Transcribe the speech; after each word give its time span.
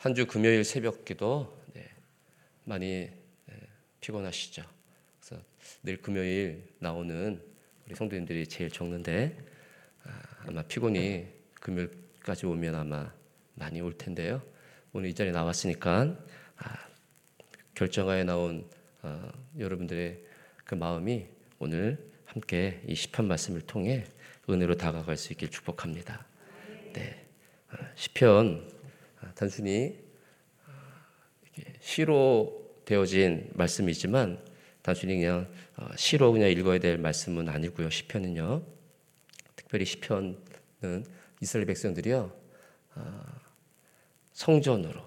한 0.00 0.14
주 0.14 0.26
금요일 0.26 0.64
새벽 0.64 1.04
기도 1.04 1.62
네, 1.74 1.86
많이 2.64 3.10
네, 3.44 3.54
피곤하시죠. 4.00 4.64
그래서 5.20 5.42
늘 5.82 5.98
금요일 5.98 6.64
나오는 6.78 7.38
우리 7.84 7.94
성도님들이 7.94 8.46
제일 8.46 8.70
적는데 8.70 9.36
아, 10.04 10.50
마 10.52 10.62
피곤이 10.62 11.26
금요일까지 11.52 12.46
오면 12.46 12.74
아마 12.76 13.12
많이 13.52 13.82
올 13.82 13.92
텐데요. 13.92 14.42
오늘 14.94 15.10
이 15.10 15.14
자리에 15.14 15.32
나왔으니까 15.32 16.16
아, 16.56 16.88
결정하에 17.74 18.24
나온 18.24 18.66
아, 19.02 19.30
여러분들의 19.58 20.24
그 20.64 20.76
마음이 20.76 21.26
오늘 21.58 22.10
함께 22.24 22.80
이 22.86 22.94
시편 22.94 23.28
말씀을 23.28 23.60
통해 23.60 24.06
은혜로 24.48 24.78
다가갈 24.78 25.18
수 25.18 25.34
있길 25.34 25.50
축복합니다. 25.50 26.24
네, 26.94 27.26
아, 27.68 27.76
시편 27.96 28.66
아, 28.66 28.79
단순히 29.34 29.98
시로 31.80 32.80
되어진 32.84 33.50
말씀이지만 33.54 34.42
단순히 34.82 35.16
그냥 35.16 35.48
어, 35.76 35.88
시로 35.96 36.32
그냥 36.32 36.50
읽어야 36.50 36.78
될 36.78 36.98
말씀은 36.98 37.48
아니고요. 37.48 37.90
시편은요. 37.90 38.62
특별히 39.56 39.84
시편은 39.84 41.04
이스라엘 41.40 41.66
백성들이요. 41.66 42.34
성전으로 44.32 45.02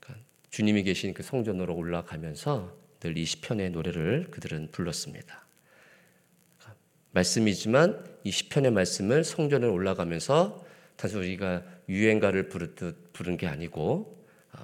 그러니까 0.00 0.26
주님이 0.50 0.82
계신 0.82 1.14
그 1.14 1.22
성전으로 1.22 1.74
올라가면서 1.74 2.80
늘 3.00 3.16
이 3.16 3.24
시편의 3.24 3.70
노래를 3.70 4.30
그들은 4.30 4.70
불렀습니다. 4.70 5.46
그러니까 6.58 6.80
말씀이지만 7.12 8.04
이 8.24 8.30
시편의 8.30 8.70
말씀을 8.72 9.24
성전에 9.24 9.66
올라가면서 9.66 10.64
단순 11.00 11.20
우리가 11.20 11.62
유행가를 11.88 12.50
부르듯 12.50 13.14
부른 13.14 13.38
게 13.38 13.46
아니고 13.46 14.22
아, 14.52 14.62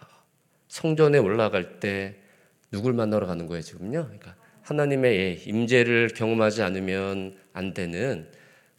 성전에 0.69 1.17
올라갈 1.17 1.81
때 1.81 2.17
누굴 2.71 2.93
만나러 2.93 3.27
가는 3.27 3.47
거예요 3.47 3.63
지금요? 3.63 4.03
그러니까 4.05 4.37
하나님의 4.61 5.45
임재를 5.47 6.09
경험하지 6.09 6.61
않으면 6.61 7.39
안 7.55 7.73
되는 7.73 8.31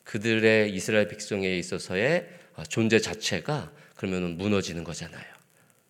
그들의 0.04 0.72
이스라엘 0.72 1.08
백성에 1.08 1.58
있어서의 1.58 2.30
아, 2.56 2.64
존재 2.64 3.00
자체가 3.00 3.72
그러면 3.96 4.38
무너지는 4.38 4.84
거잖아요. 4.84 5.26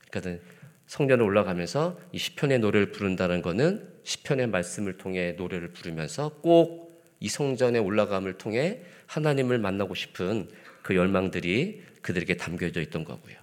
그러니까 0.09 0.41
성전에 0.85 1.21
올라가면서 1.21 1.99
이 2.13 2.17
시편의 2.17 2.59
노래를 2.59 2.93
부른다는 2.93 3.41
것은 3.41 3.85
시편의 4.03 4.47
말씀을 4.47 4.97
통해 4.97 5.33
노래를 5.33 5.73
부르면서 5.73 6.29
꼭 6.41 6.87
이 7.19 7.29
성전에 7.29 7.79
올라감을 7.79 8.37
통해 8.37 8.81
하나님을 9.07 9.57
만나고 9.57 9.95
싶은 9.95 10.49
그 10.87 10.95
열망들이 10.95 11.83
그들에게 12.01 12.37
담겨져 12.37 12.79
있던 12.79 13.03
거고요. 13.03 13.35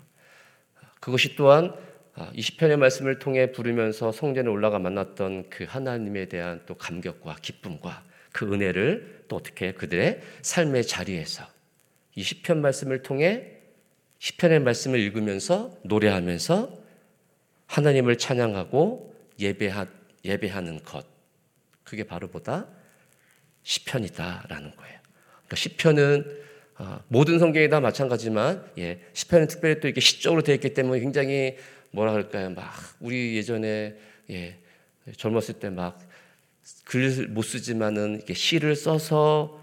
그것이 0.99 1.37
또한 1.37 1.75
아, 2.15 2.31
이 2.33 2.41
시편의 2.41 2.79
말씀을 2.79 3.19
통해 3.19 3.53
부르면서 3.53 4.13
성전에 4.13 4.49
올라가 4.49 4.79
만났던 4.79 5.51
그 5.51 5.65
하나님에 5.69 6.25
대한 6.25 6.63
또 6.65 6.75
감격과 6.75 7.37
기쁨과 7.43 8.03
그 8.33 8.51
은혜를 8.51 9.27
또 9.29 9.37
어떻게 9.37 9.73
그들의 9.73 10.23
삶의 10.41 10.87
자리에서 10.87 11.45
이 12.15 12.23
시편 12.23 12.63
말씀을 12.63 13.03
통해 13.03 13.59
시편의 14.21 14.61
말씀을 14.61 14.99
읽으면서 14.99 15.77
노래하면서 15.83 16.79
하나님을 17.67 18.17
찬양하고 18.17 19.15
예배하, 19.39 19.87
예배하는 20.25 20.83
것 20.83 21.07
그게 21.83 22.05
바로 22.05 22.29
보다 22.29 22.67
시편이다라는 23.65 24.77
거예요. 24.77 24.99
그러니까 25.45 25.57
시편은 25.57 26.41
어, 26.41 26.44
모든 27.09 27.39
성경이 27.39 27.69
다 27.69 27.81
마찬가지지만 27.81 28.65
예, 28.79 29.01
시편은 29.13 29.47
특별히 29.47 29.81
또 29.81 29.89
이렇게 29.89 30.01
시적으로 30.01 30.43
되어 30.43 30.55
있기 30.57 30.75
때문에 30.75 31.01
굉장히 31.01 31.57
뭐라 31.93 32.13
할까요? 32.13 32.51
막 32.51 32.73
우리 33.01 33.37
예전에 33.37 33.95
예, 34.31 34.57
젊었을 35.17 35.55
때 35.55 35.71
막 35.71 36.15
글 36.87 37.29
못 37.29 37.43
쓰지만은 37.43 38.17
이렇게 38.17 38.35
시를 38.35 38.75
써서 38.77 39.63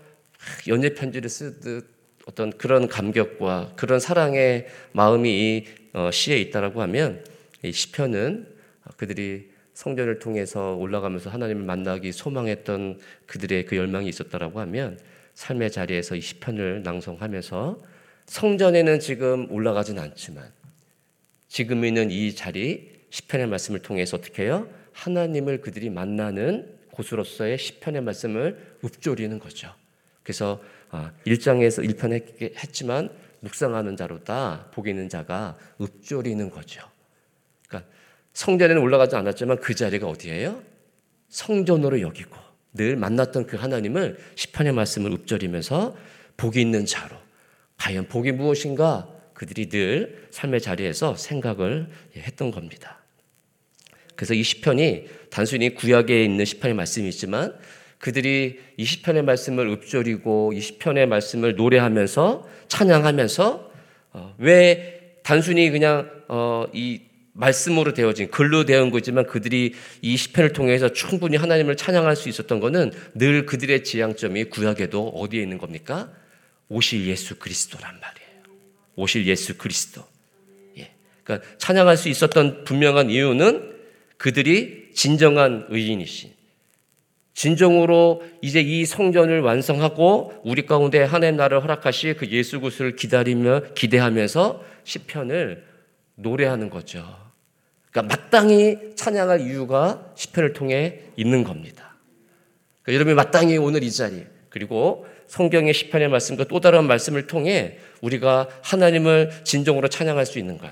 연애 0.67 0.93
편지를 0.93 1.29
쓰듯 1.29 1.87
어떤 2.27 2.51
그런 2.51 2.87
감격과 2.87 3.73
그런 3.75 3.99
사랑의 3.99 4.67
마음이 4.91 5.29
이 5.29 5.65
어, 5.93 6.09
시에 6.11 6.37
있다라고 6.37 6.81
하면 6.83 7.23
이 7.63 7.71
시편은 7.71 8.47
그들이 8.97 9.49
성전을 9.73 10.19
통해서 10.19 10.75
올라가면서 10.75 11.29
하나님을 11.29 11.63
만나기 11.63 12.11
소망했던 12.11 12.99
그들의 13.25 13.65
그 13.65 13.75
열망이 13.75 14.07
있었다라고 14.07 14.59
하면 14.61 14.99
삶의 15.33 15.71
자리에서 15.71 16.15
이 16.15 16.21
시편을 16.21 16.83
낭송하면서 16.83 17.81
성전에는 18.25 18.99
지금 18.99 19.51
올라가진 19.51 19.99
않지만 19.99 20.51
지금 21.47 21.83
있는 21.83 22.11
이 22.11 22.33
자리 22.35 22.91
시편의 23.09 23.47
말씀을 23.47 23.81
통해서 23.81 24.17
어떻게 24.17 24.43
해요? 24.43 24.69
하나님을 24.93 25.61
그들이 25.61 25.89
만나는 25.89 26.77
곳으로서의 26.91 27.57
시편의 27.57 28.01
말씀을 28.01 28.77
읊조리는 28.83 29.39
거죠. 29.39 29.73
그래서 30.23 30.61
1장에서 31.25 31.79
아, 31.79 31.87
1편 31.87 32.57
했지만 32.63 33.09
묵상하는 33.41 33.95
자로다 33.95 34.71
있는 34.85 35.09
자가 35.09 35.57
읊조리는 35.81 36.49
거죠. 36.49 36.81
그러니까 37.67 37.89
성전에는 38.33 38.81
올라가지 38.81 39.15
않았지만 39.15 39.59
그 39.59 39.75
자리가 39.75 40.07
어디예요? 40.07 40.61
성전으로 41.29 42.01
여기고 42.01 42.35
늘 42.73 42.95
만났던 42.95 43.47
그 43.47 43.57
하나님을 43.57 44.17
시편의 44.35 44.73
말씀을 44.73 45.11
읊조리면서 45.13 45.95
복이 46.37 46.61
있는 46.61 46.85
자로 46.85 47.15
과연 47.77 48.07
복이 48.07 48.31
무엇인가 48.33 49.09
그들이 49.33 49.69
늘 49.69 50.27
삶의 50.31 50.61
자리에서 50.61 51.15
생각을 51.15 51.89
했던 52.15 52.51
겁니다. 52.51 52.99
그래서 54.15 54.33
이 54.33 54.43
시편이 54.43 55.07
단순히 55.31 55.73
구약에 55.73 56.23
있는 56.23 56.45
시편의 56.45 56.75
말씀이지만 56.75 57.57
그들이 57.97 58.59
이 58.77 58.85
시편의 58.85 59.23
말씀을 59.23 59.67
읊조리고 59.69 60.53
이 60.53 60.61
시편의 60.61 61.07
말씀을 61.07 61.55
노래하면서 61.55 62.47
찬양하면서 62.67 63.71
어, 64.13 64.35
왜 64.37 65.17
단순히 65.23 65.69
그냥 65.69 66.09
어, 66.27 66.65
이 66.73 67.01
말씀으로 67.33 67.93
되어진 67.93 68.29
글로 68.29 68.65
되어 68.65 68.89
거지만 68.89 69.25
그들이 69.25 69.73
이 70.01 70.17
시편을 70.17 70.53
통해서 70.53 70.89
충분히 70.89 71.37
하나님을 71.37 71.77
찬양할 71.77 72.15
수 72.15 72.29
있었던 72.29 72.59
것은 72.59 72.91
늘 73.13 73.45
그들의 73.45 73.83
지향점이 73.83 74.45
구약에도 74.45 75.09
어디에 75.09 75.41
있는 75.41 75.57
겁니까? 75.57 76.11
오실 76.67 77.07
예수 77.07 77.37
그리스도란 77.37 77.99
말이에요. 77.99 78.57
오실 78.95 79.27
예수 79.27 79.57
그리스도. 79.57 80.03
예. 80.77 80.91
그러니까 81.23 81.47
찬양할 81.57 81.97
수 81.97 82.09
있었던 82.09 82.63
분명한 82.63 83.09
이유는 83.09 83.71
그들이 84.17 84.91
진정한 84.93 85.65
의인이신 85.69 86.31
진정으로 87.33 88.23
이제 88.41 88.61
이 88.61 88.85
성전을 88.85 89.41
완성하고 89.41 90.41
우리 90.43 90.65
가운데 90.65 91.01
하나님 91.01 91.37
나를 91.37 91.63
허락하시 91.63 92.15
그 92.17 92.27
예수 92.27 92.59
그리스도를 92.59 92.95
기다리며 92.95 93.73
기대하면서 93.73 94.63
시편을 94.83 95.65
노래하는 96.15 96.69
거죠. 96.69 97.20
그러니까 97.91 98.15
마땅히 98.15 98.95
찬양할 98.95 99.41
이유가 99.41 100.11
시편을 100.15 100.53
통해 100.53 101.01
있는 101.17 101.43
겁니다. 101.43 101.95
그러니까 102.81 102.93
여러분이 102.95 103.15
마땅히 103.15 103.57
오늘 103.57 103.83
이 103.83 103.91
자리 103.91 104.25
그리고 104.49 105.05
성경의 105.27 105.73
시편의 105.73 106.09
말씀과 106.09 106.45
또 106.45 106.59
다른 106.59 106.87
말씀을 106.87 107.27
통해 107.27 107.77
우리가 108.01 108.49
하나님을 108.63 109.43
진정으로 109.43 109.87
찬양할 109.87 110.25
수 110.25 110.39
있는 110.39 110.57
것 110.57 110.71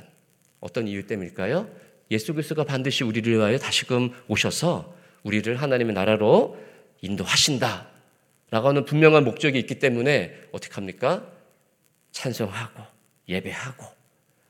어떤 0.59 0.87
이유 0.87 1.05
때문일까요? 1.05 1.69
예수 2.11 2.33
그리스도가 2.33 2.63
반드시 2.63 3.03
우리를 3.03 3.31
위하여 3.31 3.57
다시금 3.57 4.11
오셔서 4.27 4.93
우리를 5.23 5.55
하나님의 5.55 5.93
나라로 5.93 6.57
인도하신다. 7.01 7.87
라고 8.51 8.67
하는 8.67 8.83
분명한 8.83 9.23
목적이 9.25 9.59
있기 9.59 9.77
때문에 9.77 10.33
어떻게 10.51 10.73
합니까? 10.73 11.23
찬송하고 12.11 12.83
예배하고 13.27 13.85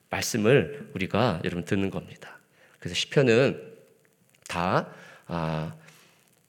말씀을 0.10 0.90
우리가 0.94 1.42
여러분 1.44 1.66
듣는 1.66 1.90
겁니다. 1.90 2.39
그래서 2.80 2.96
시편은 2.96 3.62
다 4.48 4.94
아, 5.28 5.76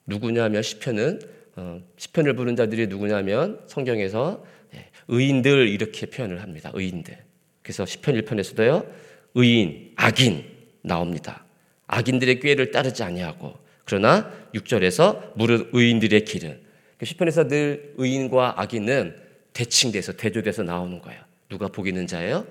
누구냐면 0.05 0.63
시편은 0.63 1.19
어, 1.57 1.81
시편을 1.97 2.35
부른 2.35 2.55
자들이 2.55 2.87
누구냐면 2.87 3.61
성경에서 3.67 4.43
예, 4.73 4.89
의인들 5.07 5.67
이렇게 5.67 6.05
표현을 6.05 6.41
합니다. 6.41 6.71
의인들. 6.73 7.17
그래서 7.61 7.85
시편 7.85 8.15
1편에서도요. 8.21 8.87
의인, 9.35 9.93
악인 9.95 10.45
나옵니다. 10.81 11.45
악인들의 11.87 12.39
꾀를 12.39 12.71
따르지 12.71 13.03
아니하고 13.03 13.57
그러나 13.85 14.31
6절에서 14.53 15.35
무릇 15.35 15.69
의인들의 15.73 16.25
길은 16.25 16.61
그 16.97 17.05
시편에서 17.05 17.47
늘 17.47 17.93
의인과 17.97 18.61
악인은 18.61 19.15
대칭돼서 19.53 20.13
대조돼서 20.13 20.63
나오는 20.63 21.01
거예요. 21.01 21.21
누가 21.49 21.67
복 21.67 21.87
있는 21.87 22.07
자예요? 22.07 22.47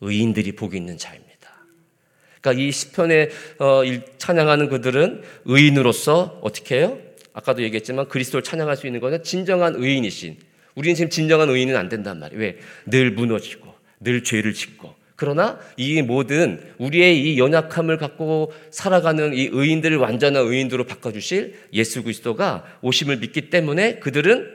의인들이 0.00 0.52
복 0.52 0.74
있는 0.74 0.96
자입니다. 0.96 1.27
그러니까 2.48 2.52
이 2.52 2.72
시편에 2.72 3.28
어, 3.58 3.82
찬양하는 4.18 4.68
그들은 4.68 5.22
의인으로서 5.44 6.40
어떻게 6.42 6.78
해요? 6.78 6.98
아까도 7.32 7.62
얘기했지만 7.62 8.08
그리스도를 8.08 8.42
찬양할 8.42 8.76
수 8.76 8.86
있는 8.86 9.00
것은 9.00 9.22
진정한 9.22 9.74
의인이신. 9.76 10.36
우리는 10.74 10.94
지금 10.94 11.10
진정한 11.10 11.48
의인은 11.50 11.76
안 11.76 11.88
된단 11.88 12.18
말이에요. 12.18 12.40
왜? 12.40 12.56
늘 12.86 13.10
무너지고 13.10 13.74
늘 14.00 14.22
죄를 14.22 14.54
짓고 14.54 14.94
그러나 15.16 15.58
이 15.76 16.00
모든 16.02 16.60
우리의 16.78 17.20
이 17.20 17.38
연약함을 17.38 17.98
갖고 17.98 18.52
살아가는 18.70 19.34
이 19.34 19.48
의인들을 19.50 19.96
완전한 19.96 20.46
의인으로 20.46 20.84
바꿔주실 20.84 21.54
예수 21.72 22.04
그리스도가 22.04 22.64
오심을 22.82 23.16
믿기 23.18 23.50
때문에 23.50 23.98
그들은 23.98 24.48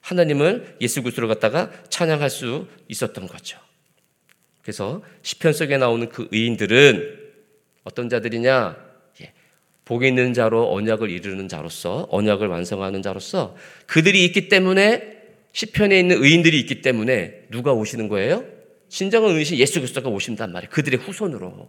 하나님을 0.00 0.76
예수 0.80 1.02
그리스도를 1.02 1.28
갖다가 1.28 1.70
찬양할 1.90 2.30
수 2.30 2.66
있었던 2.88 3.28
거죠. 3.28 3.58
그래서 4.62 5.02
시편 5.22 5.52
속에 5.52 5.76
나오는 5.76 6.08
그 6.08 6.28
의인들은 6.30 7.18
어떤 7.84 8.08
자들이냐? 8.08 8.76
예, 9.22 9.32
복에 9.84 10.08
있는 10.08 10.32
자로 10.32 10.72
언약을 10.72 11.10
이루는 11.10 11.48
자로서 11.48 12.06
언약을 12.10 12.46
완성하는 12.48 13.02
자로서 13.02 13.56
그들이 13.86 14.24
있기 14.24 14.48
때문에 14.48 15.12
시편에 15.52 15.98
있는 15.98 16.22
의인들이 16.22 16.58
있기 16.60 16.80
때문에 16.80 17.46
누가 17.50 17.72
오시는 17.72 18.08
거예요? 18.08 18.44
진정한 18.88 19.36
의신 19.36 19.58
예수 19.58 19.80
그리스도가 19.80 20.08
오신단 20.08 20.52
말이에요. 20.52 20.70
그들의 20.70 21.00
후손으로. 21.00 21.68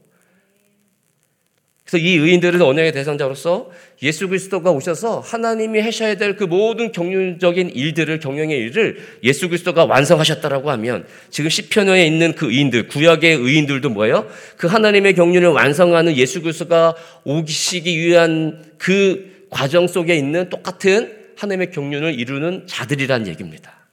그래서 1.94 2.08
이 2.08 2.16
의인들은 2.16 2.60
언약의 2.60 2.92
대상자로서 2.92 3.70
예수 4.02 4.28
그리스도가 4.28 4.72
오셔서 4.72 5.20
하나님이 5.20 5.80
하셔야 5.80 6.16
될 6.16 6.36
그 6.36 6.46
모든 6.46 6.92
경륜적인 6.92 7.70
일들을 7.70 8.20
경영의 8.20 8.58
일을 8.58 8.98
예수 9.22 9.48
그리스도가 9.48 9.86
완성하셨다라고 9.86 10.72
하면 10.72 11.06
지금 11.30 11.52
시편에 11.52 12.08
있는 12.08 12.34
그 12.34 12.52
의인들 12.52 12.88
구약의 12.88 13.36
의인들도 13.36 13.92
뭐예요? 13.92 14.28
그 14.58 14.66
하나님의 14.66 15.14
경륜을 15.14 15.50
완성하는 15.50 16.18
예수 16.18 16.42
그리스도가 16.42 16.96
오시기 17.26 17.96
위한 18.00 18.64
그 18.80 19.48
과정 19.52 19.88
속에 19.88 20.16
있는 20.16 20.50
똑같은 20.50 21.16
하나님의 21.38 21.70
경륜을 21.70 22.20
이루는 22.20 22.66
자들이란 22.66 23.28
얘기입니다. 23.28 23.88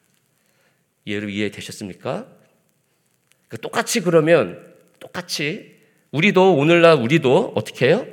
이해를 1.05 1.29
이해되셨습니까? 1.29 2.27
그러니까 3.49 3.57
똑같이 3.61 4.01
그러면 4.01 4.59
똑같이 5.01 5.80
우리도 6.13 6.57
오늘날 6.57 6.99
우리도 6.99 7.53
어떻게 7.55 7.89
해요? 7.89 8.07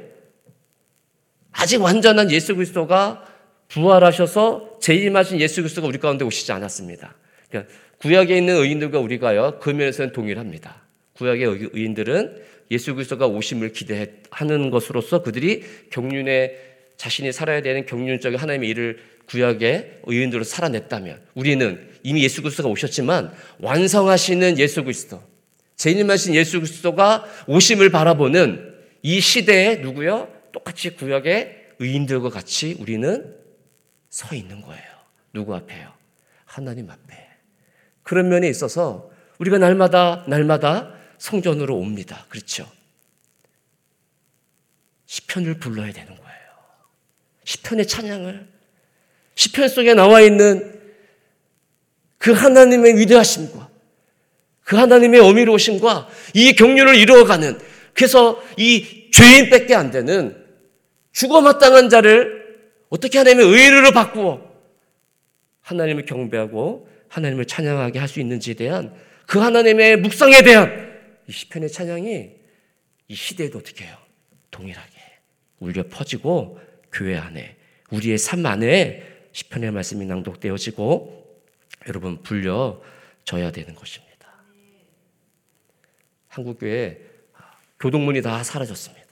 아직 1.52 1.82
완전한 1.82 2.32
예수 2.32 2.56
그리스도가 2.56 3.26
부활하셔서 3.70 4.78
재림하신 4.80 5.40
예수 5.40 5.62
그리스도가 5.62 5.88
우리 5.88 5.98
가운데 5.98 6.24
오시지 6.24 6.52
않았습니다. 6.52 7.16
그러니까 7.50 7.74
구약에 7.98 8.38
있는 8.38 8.56
의인들과 8.56 9.00
우리가요 9.00 9.60
그 9.60 9.72
면에서는 9.72 10.12
동일합니다. 10.12 10.84
구약의 11.14 11.70
의인들은 11.74 12.42
예수 12.70 12.94
그리스도가 12.94 13.28
오심을 13.28 13.74
기대하는 13.74 14.70
것으로서 14.70 15.24
그들이 15.24 15.64
경륜에 15.90 16.56
자신이 16.98 17.32
살아야 17.32 17.62
되는 17.62 17.86
경륜적인 17.86 18.38
하나님의 18.38 18.70
일을 18.70 19.00
구약의 19.28 20.02
의인들로 20.04 20.44
살아냈다면 20.44 21.22
우리는 21.34 21.90
이미 22.04 22.24
예수 22.24 22.42
그리스도가 22.42 22.70
오셨지만 22.70 23.32
완성하시는 23.60 24.60
예수 24.60 24.84
그리스도 24.84 25.22
재림하신 25.78 26.36
예수 26.36 26.60
그리스도가 26.60 27.26
오심을 27.48 27.92
바라보는 27.92 28.76
이 29.04 29.22
시대에 29.22 29.78
누구요? 29.78 30.28
똑같이 30.52 30.90
구약의 30.90 31.76
의인들과 31.80 32.30
같이 32.30 32.76
우리는 32.80 33.36
서 34.10 34.36
있는 34.36 34.62
거예요. 34.62 34.84
누구 35.34 35.56
앞에요? 35.56 35.94
하나님 36.46 36.90
앞에. 36.90 37.28
그런 38.02 38.30
면에 38.30 38.50
있어서 38.50 39.12
우리가 39.38 39.60
날마다 39.60 40.26
날마다 40.28 40.94
성전으로 41.20 41.78
옵니다. 41.78 42.26
그렇죠? 42.30 42.70
시편을 45.06 45.60
불러야 45.60 45.92
되는 45.94 46.08
거예요. 46.08 46.38
시편의 47.44 47.88
찬양을 47.88 48.48
시편 49.36 49.70
속에 49.70 49.94
나와 49.94 50.22
있는 50.22 50.82
그 52.18 52.32
하나님의 52.32 52.98
위대하심과 52.98 53.70
그 54.68 54.76
하나님의 54.76 55.22
어미로우심과 55.22 56.10
이 56.34 56.52
경륜을 56.52 56.96
이루어가는 56.96 57.58
그래서 57.94 58.44
이 58.58 59.10
죄인밖에 59.14 59.74
안 59.74 59.92
되는 59.92 60.46
죽어 61.14 61.40
마땅한 61.40 61.90
자를 61.90 62.60
어떻게 62.90 63.18
하나님의 63.18 63.46
의인으로 63.48 63.92
바꾸어 63.92 64.46
하나님을 65.62 66.06
경배하고 66.06 66.90
하나님을 67.08 67.46
찬양하게 67.46 67.98
할 67.98 68.10
수 68.10 68.20
있는지에 68.20 68.56
대한 68.56 68.94
그 69.26 69.40
하나님의 69.40 69.98
묵상에 69.98 70.44
대한 70.44 71.00
이 71.30 71.32
시편의 71.32 71.72
찬양이 71.72 72.32
이 73.08 73.16
시대에도 73.16 73.60
어떻게 73.60 73.86
해요? 73.86 73.96
동일하게 74.52 74.92
울려 75.60 75.84
퍼지고 75.88 76.60
교회 76.92 77.16
안에 77.16 77.56
우리의 77.92 78.18
삶 78.18 78.46
안에 78.46 79.02
시편의 79.32 79.72
말씀이 79.72 80.06
낭독되어지고 80.06 81.40
여러분 81.88 82.22
불려져야 82.22 83.52
되는 83.54 83.74
것입니다. 83.74 84.07
한국 86.38 86.60
교회 86.60 87.02
교동문이 87.80 88.22
다 88.22 88.44
사라졌습니다. 88.44 89.08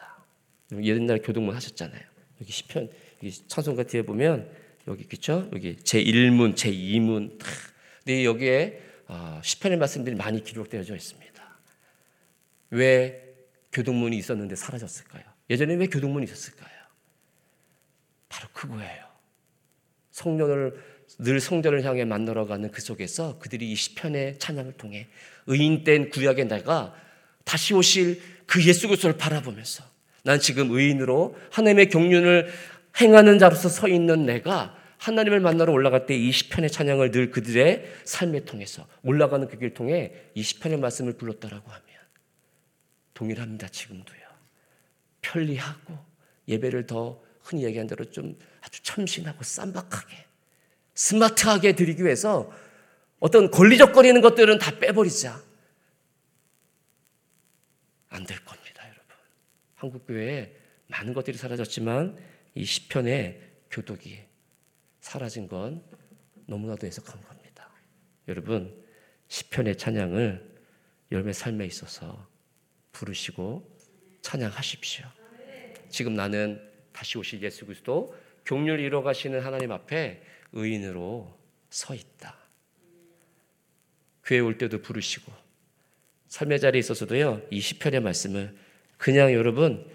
옛날 0.83 1.19
교동문 1.24 1.56
하셨잖아요. 1.56 2.01
여기 2.39 2.51
시편 2.51 2.89
찬송가 3.48 3.83
뒤에 3.83 4.04
보면 4.04 4.48
여기 4.88 5.06
그죠? 5.06 5.50
여기 5.51 5.75
제 5.77 6.04
1문, 6.04 6.56
제 6.56 6.72
2문 6.72 7.39
다. 7.39 7.48
근데 8.04 8.24
여기에 8.24 8.81
어, 9.07 9.42
시편의 9.44 9.80
말씀들이 9.80 10.16
많이 10.16 10.44
기록되어져 10.44 10.95
있습니다. 10.95 11.60
왜 12.69 13.36
교동문이 13.72 14.16
있었는데 14.18 14.56
사라졌을까요? 14.56 15.24
예전에 15.50 15.74
왜 15.75 15.88
교동문이 15.88 16.25
있었을까요? 16.25 16.75
바로 18.30 18.48
그거예요. 18.54 19.04
성령을 20.12 20.80
늘 21.19 21.39
성전을 21.39 21.83
향해 21.86 22.06
만나러 22.06 22.45
가는 22.45 22.69
그 22.69 22.81
속에서 22.81 23.39
그들이 23.39 23.72
이 23.72 23.75
시편의 23.75 24.38
찬양을 24.38 24.74
통해 24.74 25.07
의인된 25.48 26.12
구약의 26.12 26.48
내가 26.48 26.95
다시 27.46 27.74
오실 27.74 28.22
그 28.46 28.64
예수 28.66 28.88
그리스도를 28.88 29.18
바라보면서 29.18 29.84
난 30.24 30.40
지금 30.40 30.72
의인으로 30.72 31.38
하나님의 31.52 31.90
경륜을 31.90 32.52
행하는 33.00 33.40
자로서 33.40 33.70
서 33.70 33.88
있는 33.88 34.26
내가 34.26 34.76
하나님을 34.98 35.40
만나러 35.40 35.72
올라갈 35.72 36.06
때이 36.06 36.32
시편의 36.32 36.72
찬양을 36.72 37.12
늘 37.12 37.30
그들의 37.32 37.86
삶에 38.04 38.46
통해서 38.46 38.88
올라가는 39.04 39.48
그 39.48 39.58
길 39.58 39.74
통해 39.74 40.14
이 40.34 40.42
시편의 40.42 40.80
말씀을 40.80 41.14
불렀다라고 41.14 41.70
하면 41.70 41.84
동일합니다. 43.14 43.68
지금도요. 43.68 44.20
편리하고 45.22 45.98
예배를 46.48 46.88
더 46.88 47.22
흔히 47.42 47.64
얘기한 47.64 47.88
대로 47.88 48.06
좀 48.06 48.38
아주 48.62 48.82
참신하고 48.84 49.44
쌈박하게 49.44 50.26
스마트하게 50.96 51.74
드리기 51.74 52.04
위해서 52.04 52.52
어떤 53.20 53.52
권리적거리는 53.52 54.22
것들은 54.22 54.60
다 54.60 54.80
빼버리자. 54.80 55.42
안 58.16 58.26
될 58.26 58.44
겁니다, 58.46 58.84
여러분. 58.86 59.16
한국 59.76 60.08
교회에 60.08 60.56
많은 60.88 61.13
것들이 61.13 61.38
사라졌지만 61.38 62.18
이 62.56 62.63
시편의 62.63 63.42
교독이 63.70 64.20
사라진 65.01 65.48
건 65.48 65.84
너무나도 66.46 66.88
해석한 66.88 67.22
겁니다. 67.22 67.70
여러분, 68.28 68.84
시편의 69.28 69.78
찬양을 69.78 70.56
열매 71.12 71.34
삶에 71.34 71.66
있어서 71.66 72.28
부르시고 72.94 73.78
찬양하십시오. 74.22 75.06
지금 75.89 76.13
나는 76.13 76.72
다시 76.94 77.18
오실 77.18 77.42
예수 77.44 77.66
그리스도 77.66 78.16
경륜 78.46 78.80
이루어 78.80 79.04
가시는 79.04 79.42
하나님 79.42 79.72
앞에 79.72 80.24
의인으로 80.54 81.38
서 81.70 81.94
있다. 81.94 82.38
교회 84.24 84.39
올 84.39 84.58
때도 84.58 84.82
부르시고 84.82 85.32
삶의 86.36 86.60
자리에 86.60 86.80
있어서도요, 86.80 87.44
이 87.50 87.62
시편의 87.62 88.01
말씀을 88.01 88.54
그냥 88.98 89.32
여러분 89.32 89.89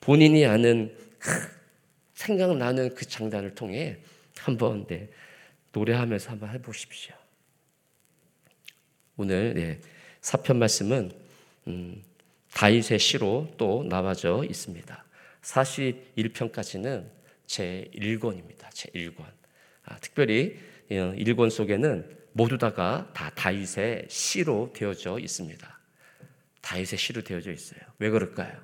본인이 0.00 0.44
아는 0.44 0.94
생각나는 2.12 2.94
그 2.94 3.06
장단을 3.06 3.54
통해 3.54 3.96
한번 4.36 4.86
네, 4.86 5.08
노래하면서 5.72 6.32
한번 6.32 6.50
해보십시오. 6.50 7.14
오늘 9.16 9.54
네, 9.54 9.80
사편 10.20 10.58
말씀은 10.58 11.10
음, 11.68 12.02
다윗의 12.52 12.98
시로 12.98 13.50
또 13.56 13.82
나와져 13.88 14.44
있습니다. 14.44 15.04
41편까지는 15.40 17.06
제 17.46 17.90
1권입니다. 17.94 18.68
제 18.74 18.90
1권. 18.90 19.24
아, 19.86 19.96
특별히 20.00 20.58
1권 20.90 21.46
어, 21.46 21.48
속에는 21.48 22.18
모두 22.32 22.58
다가 22.58 23.10
다 23.14 23.30
다윗의 23.30 24.08
시로 24.10 24.70
되어져 24.74 25.18
있습니다. 25.18 25.77
다윗의 26.60 26.98
시로 26.98 27.22
되어져 27.22 27.52
있어요. 27.52 27.80
왜 27.98 28.10
그럴까요? 28.10 28.60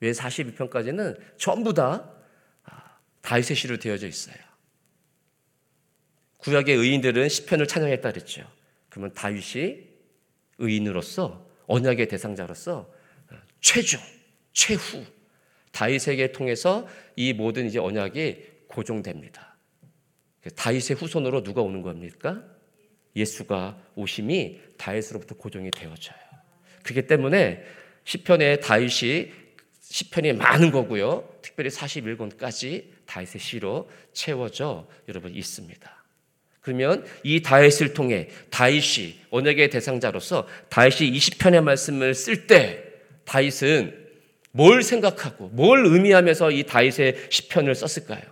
왜 0.00 0.12
42편까지는 0.12 1.18
전부 1.36 1.72
다 1.72 2.12
아, 2.64 2.98
다윗의 3.22 3.56
시로 3.56 3.78
되어져 3.78 4.06
있어요. 4.06 4.36
구약의 6.38 6.76
의인들은 6.76 7.28
시편을 7.28 7.66
찬양했다 7.66 8.12
그랬죠. 8.12 8.50
그러면 8.90 9.12
다윗이 9.14 9.88
의인으로서 10.58 11.48
언약의 11.66 12.08
대상자로서 12.08 12.92
아, 13.30 13.42
최중, 13.60 14.00
최후 14.52 15.04
다윗에게 15.72 16.32
통해서 16.32 16.86
이 17.16 17.32
모든 17.32 17.66
이제 17.66 17.78
언약이 17.78 18.66
고정됩니다. 18.68 19.56
다윗의 20.56 20.96
후손으로 20.96 21.42
누가 21.42 21.62
오는 21.62 21.82
겁니까? 21.82 22.44
예수가 23.16 23.92
오심이 23.94 24.60
다윗으로부터 24.76 25.36
고정이 25.36 25.70
되어져요. 25.70 26.23
그렇기 26.84 27.08
때문에 27.08 27.64
시편에 28.04 28.60
다윗이 28.60 29.32
시편이 29.80 30.34
많은 30.34 30.70
거고요. 30.70 31.28
특별히 31.42 31.70
41권까지 31.70 32.84
다윗의 33.06 33.40
시로 33.40 33.90
채워져 34.12 34.86
여러분 35.08 35.34
있습니다. 35.34 36.04
그러면 36.60 37.04
이 37.22 37.42
다윗을 37.42 37.92
통해 37.92 38.28
다윗이 38.50 39.20
언약의 39.30 39.70
대상자로서 39.70 40.48
다윗이 40.70 41.12
20편의 41.12 41.62
말씀을 41.62 42.14
쓸 42.14 42.46
때 42.46 42.82
다윗은 43.24 44.04
뭘 44.50 44.82
생각하고 44.82 45.48
뭘 45.48 45.84
의미하면서 45.84 46.52
이 46.52 46.62
다윗의 46.64 47.26
시편을 47.28 47.74
썼을까요? 47.74 48.22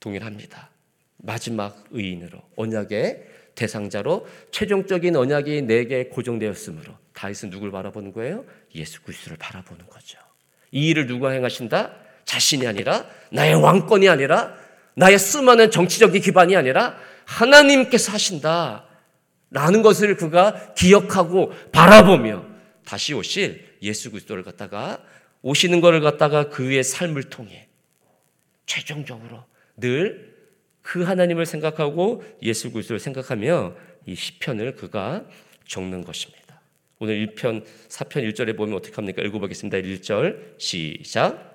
동일합니다. 0.00 0.70
마지막 1.18 1.84
의인으로 1.90 2.42
언약의 2.56 3.33
대상자로 3.54 4.26
최종적인 4.50 5.16
언약이 5.16 5.62
내게 5.62 6.08
고정되었으므로 6.08 6.92
다윗은 7.12 7.50
누굴 7.50 7.70
바라보는 7.70 8.12
거예요? 8.12 8.44
예수 8.74 9.02
그리스도를 9.02 9.36
바라보는 9.38 9.86
거죠. 9.86 10.18
이 10.72 10.88
일을 10.88 11.06
누가 11.06 11.30
행하신다? 11.30 11.92
자신이 12.24 12.66
아니라 12.66 13.06
나의 13.30 13.54
왕권이 13.54 14.08
아니라 14.08 14.54
나의 14.94 15.18
수많은 15.18 15.70
정치적인 15.70 16.20
기반이 16.20 16.56
아니라 16.56 16.96
하나님께서 17.24 18.12
하신다. 18.12 18.86
라는 19.50 19.82
것을 19.82 20.16
그가 20.16 20.74
기억하고 20.74 21.52
바라보며 21.70 22.44
다시 22.84 23.14
오실 23.14 23.76
예수 23.82 24.10
그리스도를 24.10 24.42
갖다가 24.42 24.98
오시는 25.42 25.80
것을 25.80 26.00
갖다가 26.00 26.48
그의 26.48 26.82
삶을 26.82 27.24
통해 27.24 27.68
최종적으로 28.66 29.44
늘 29.76 30.33
그 30.84 31.02
하나님을 31.02 31.46
생각하고 31.46 32.22
예수 32.42 32.70
그리스도를 32.70 33.00
생각하며 33.00 33.74
이 34.04 34.14
시편을 34.14 34.76
그가 34.76 35.24
적는 35.66 36.04
것입니다. 36.04 36.60
오늘 36.98 37.26
1편 37.26 37.64
4편 37.88 38.30
1절에 38.30 38.54
보면 38.54 38.76
어떻게 38.76 38.94
합니까? 38.94 39.22
읽어 39.22 39.38
보겠습니다. 39.38 39.78
1절 39.78 40.60
시작. 40.60 41.52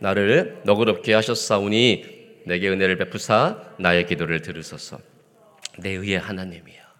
나를 0.00 0.60
너그럽게 0.64 1.12
하셨사오니 1.14 2.42
내게 2.46 2.68
은혜를 2.68 2.96
베푸사 2.98 3.74
나의 3.78 4.06
기도를 4.06 4.42
들으소서. 4.42 4.98
내 5.78 5.90
의의 5.90 6.18
하나님이야. 6.18 6.90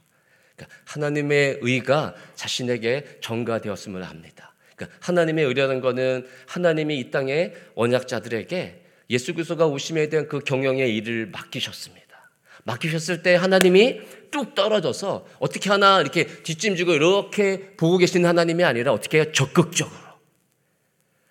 그러니까 0.57 0.77
하나님의 0.87 1.59
의가 1.61 2.15
자신에게 2.35 3.21
전가되었음을 3.21 4.05
합니다. 4.05 4.50
그러니까 4.81 4.97
하나님의 5.01 5.45
의라는 5.45 5.81
것은 5.81 6.27
하나님이 6.47 6.99
이 6.99 7.11
땅의 7.11 7.53
언약자들에게 7.75 8.83
예수 9.11 9.35
그리스도가 9.35 9.67
오심에 9.67 10.09
대한 10.09 10.27
그 10.27 10.39
경영의 10.41 10.97
일을 10.97 11.27
맡기셨습니다. 11.27 12.01
맡기셨을 12.65 13.23
때 13.23 13.35
하나님이 13.35 14.01
뚝 14.31 14.55
떨어져서 14.55 15.27
어떻게 15.39 15.69
하나 15.71 16.01
이렇게 16.01 16.27
뒷짐지고 16.27 16.95
이렇게 16.95 17.73
보고 17.77 17.99
계시는 17.99 18.29
하나님이 18.29 18.65
아니라 18.65 18.93
어떻게? 18.93 19.33
적극적으로 19.33 19.97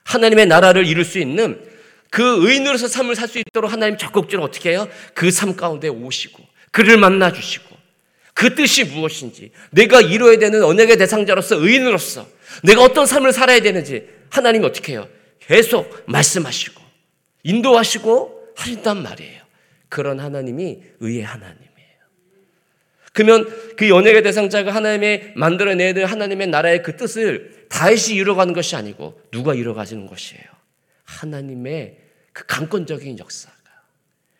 하나님의 0.03 0.47
나라를 0.47 0.85
이룰 0.85 1.05
수 1.05 1.19
있는 1.19 1.63
그 2.09 2.47
의인으로서 2.47 2.87
삶을 2.87 3.15
살 3.15 3.27
수 3.27 3.39
있도록 3.39 3.71
하나님 3.71 3.97
적극적으로 3.97 4.43
어떻게 4.43 4.71
해요? 4.71 4.87
그 5.13 5.31
삶 5.31 5.55
가운데 5.55 5.87
오시고 5.87 6.43
그를 6.71 6.97
만나 6.97 7.31
주시고 7.31 7.77
그 8.33 8.55
뜻이 8.55 8.85
무엇인지 8.85 9.51
내가 9.71 10.01
이루어야 10.01 10.37
되는 10.39 10.63
언약의 10.63 10.97
대상자로서 10.97 11.57
의인으로서 11.57 12.27
내가 12.63 12.83
어떤 12.83 13.05
삶을 13.05 13.33
살아야 13.33 13.59
되는지 13.59 14.07
하나님이 14.29 14.65
어떻게 14.65 14.93
해요? 14.93 15.07
계속 15.39 16.03
말씀하시고 16.07 16.81
인도하시고 17.43 18.53
하신단 18.55 19.01
말이에요. 19.03 19.41
그런 19.87 20.19
하나님이 20.19 20.83
의의 20.99 21.23
하나님이에요. 21.23 21.69
그러면 23.13 23.75
그 23.75 23.89
연예계 23.89 24.21
대상자가 24.21 24.73
하나님의 24.73 25.33
만들어내야 25.35 25.93
될 25.93 26.05
하나님의 26.05 26.47
나라의 26.47 26.83
그 26.83 26.95
뜻을 26.95 27.65
다시 27.69 28.15
이루어가는 28.15 28.53
것이 28.53 28.75
아니고 28.75 29.19
누가 29.31 29.53
이루어가시는 29.53 30.05
것이에요. 30.05 30.43
하나님의 31.05 31.97
그 32.33 32.45
강권적인 32.45 33.17
역사가 33.17 33.59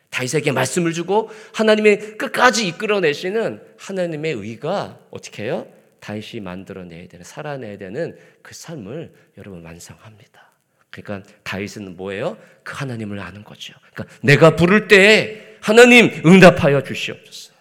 다윗에게 0.09 0.51
말씀을 0.51 0.93
주고 0.93 1.29
하나님의 1.53 2.17
끝까지 2.17 2.67
이끌어내시는 2.67 3.61
하나님의 3.77 4.33
의가 4.33 4.99
어떻게 5.11 5.43
해요? 5.43 5.67
다윗이 5.99 6.41
만들어내야 6.41 7.07
되는 7.07 7.23
살아내야 7.23 7.77
되는 7.77 8.17
그 8.41 8.53
삶을 8.53 9.13
여러분 9.37 9.63
완성합니다. 9.63 10.49
그러니까 10.89 11.29
다윗은 11.43 11.95
뭐예요? 11.97 12.37
그 12.63 12.73
하나님을 12.75 13.19
아는 13.19 13.43
거죠. 13.43 13.73
그러니까 13.93 14.15
내가 14.21 14.55
부를 14.55 14.87
때에 14.87 15.57
하나님 15.61 16.21
응답하여 16.25 16.83
주시옵소서. 16.83 17.53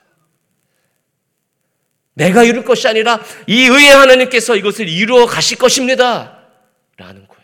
내가 2.14 2.42
이룰 2.42 2.64
것이 2.64 2.88
아니라 2.88 3.20
이 3.46 3.66
의의 3.66 3.90
하나님께서 3.90 4.56
이것을 4.56 4.88
이루어 4.88 5.26
가실 5.26 5.56
것입니다. 5.58 6.48
라는 6.96 7.26
거예요. 7.28 7.38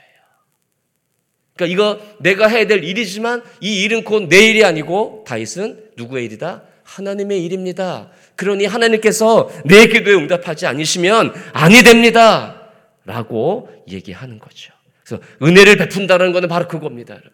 그러니까 1.54 1.72
이거 1.72 2.16
내가 2.18 2.48
해야 2.48 2.66
될 2.66 2.82
일이지만 2.82 3.44
이 3.60 3.82
일은 3.82 4.02
곧 4.02 4.28
내 4.28 4.48
일이 4.48 4.64
아니고 4.64 5.24
다윗은 5.28 5.92
누구의 5.96 6.24
일이다? 6.24 6.64
하나님의 6.84 7.44
일입니다. 7.44 8.10
그러니 8.36 8.66
하나님께서 8.66 9.50
내 9.64 9.86
기도에 9.86 10.14
응답하지 10.14 10.66
않으시면 10.66 11.34
아니 11.52 11.82
됩니다. 11.82 12.70
라고 13.04 13.68
얘기하는 13.88 14.38
거죠. 14.38 14.72
그래서 15.04 15.22
은혜를 15.42 15.76
베푼다는 15.76 16.32
것은 16.32 16.48
바로 16.48 16.68
그겁니다, 16.68 17.14
여러분. 17.14 17.32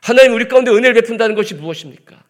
하나님 0.00 0.34
우리 0.34 0.48
가운데 0.48 0.70
은혜를 0.70 0.94
베푼다는 0.94 1.34
것이 1.34 1.54
무엇입니까? 1.54 2.24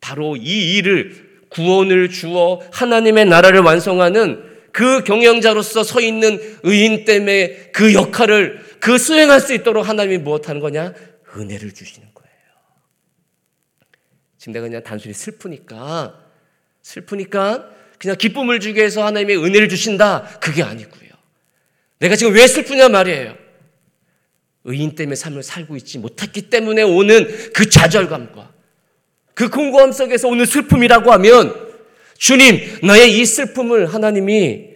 바로 0.00 0.36
이 0.36 0.76
일을 0.76 1.28
구원을 1.50 2.10
주어 2.10 2.60
하나님의 2.72 3.26
나라를 3.26 3.60
완성하는 3.60 4.44
그 4.72 5.02
경영자로서 5.04 5.82
서 5.82 6.00
있는 6.00 6.38
의인 6.62 7.04
때문에 7.04 7.70
그 7.72 7.94
역할을 7.94 8.64
그 8.80 8.96
수행할 8.96 9.40
수 9.40 9.52
있도록 9.54 9.88
하나님이 9.88 10.18
무엇하는 10.18 10.60
거냐? 10.60 10.94
은혜를 11.36 11.72
주시는 11.72 12.08
거예요. 12.14 12.17
지금 14.48 14.52
내가 14.52 14.66
그냥 14.66 14.82
단순히 14.82 15.12
슬프니까 15.12 16.14
슬프니까 16.82 17.68
그냥 17.98 18.16
기쁨을 18.16 18.60
주기 18.60 18.78
위해서 18.78 19.04
하나님의 19.04 19.36
은혜를 19.36 19.68
주신다. 19.68 20.38
그게 20.40 20.62
아니고요. 20.62 21.10
내가 21.98 22.16
지금 22.16 22.32
왜 22.32 22.46
슬프냐 22.46 22.88
말이에요. 22.88 23.36
의인 24.64 24.94
때문에 24.94 25.16
삶을 25.16 25.42
살고 25.42 25.76
있지 25.76 25.98
못했기 25.98 26.50
때문에 26.50 26.82
오는 26.82 27.26
그 27.52 27.68
좌절감과 27.68 28.52
그 29.34 29.50
공고함 29.50 29.92
속에서 29.92 30.28
오는 30.28 30.44
슬픔이라고 30.46 31.12
하면 31.12 31.68
주님, 32.16 32.78
나의 32.82 33.18
이 33.18 33.24
슬픔을 33.26 33.92
하나님이 33.92 34.68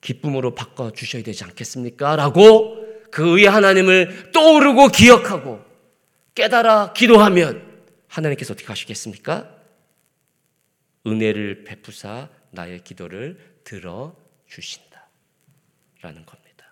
기쁨으로 0.00 0.54
바꿔 0.54 0.90
주셔야 0.90 1.22
되지 1.22 1.44
않겠습니까? 1.44 2.16
라고 2.16 2.76
그 3.10 3.36
의의 3.36 3.48
하나님을 3.48 4.32
떠오르고 4.32 4.88
기억하고 4.88 5.60
깨달아 6.34 6.92
기도하면 6.94 7.65
하나님께서 8.16 8.54
어떻게 8.54 8.68
하시겠습니까? 8.68 9.54
은혜를 11.06 11.64
베푸사 11.64 12.28
나의 12.50 12.82
기도를 12.82 13.60
들어 13.64 14.16
주신다. 14.46 15.08
라는 16.00 16.24
겁니다. 16.24 16.66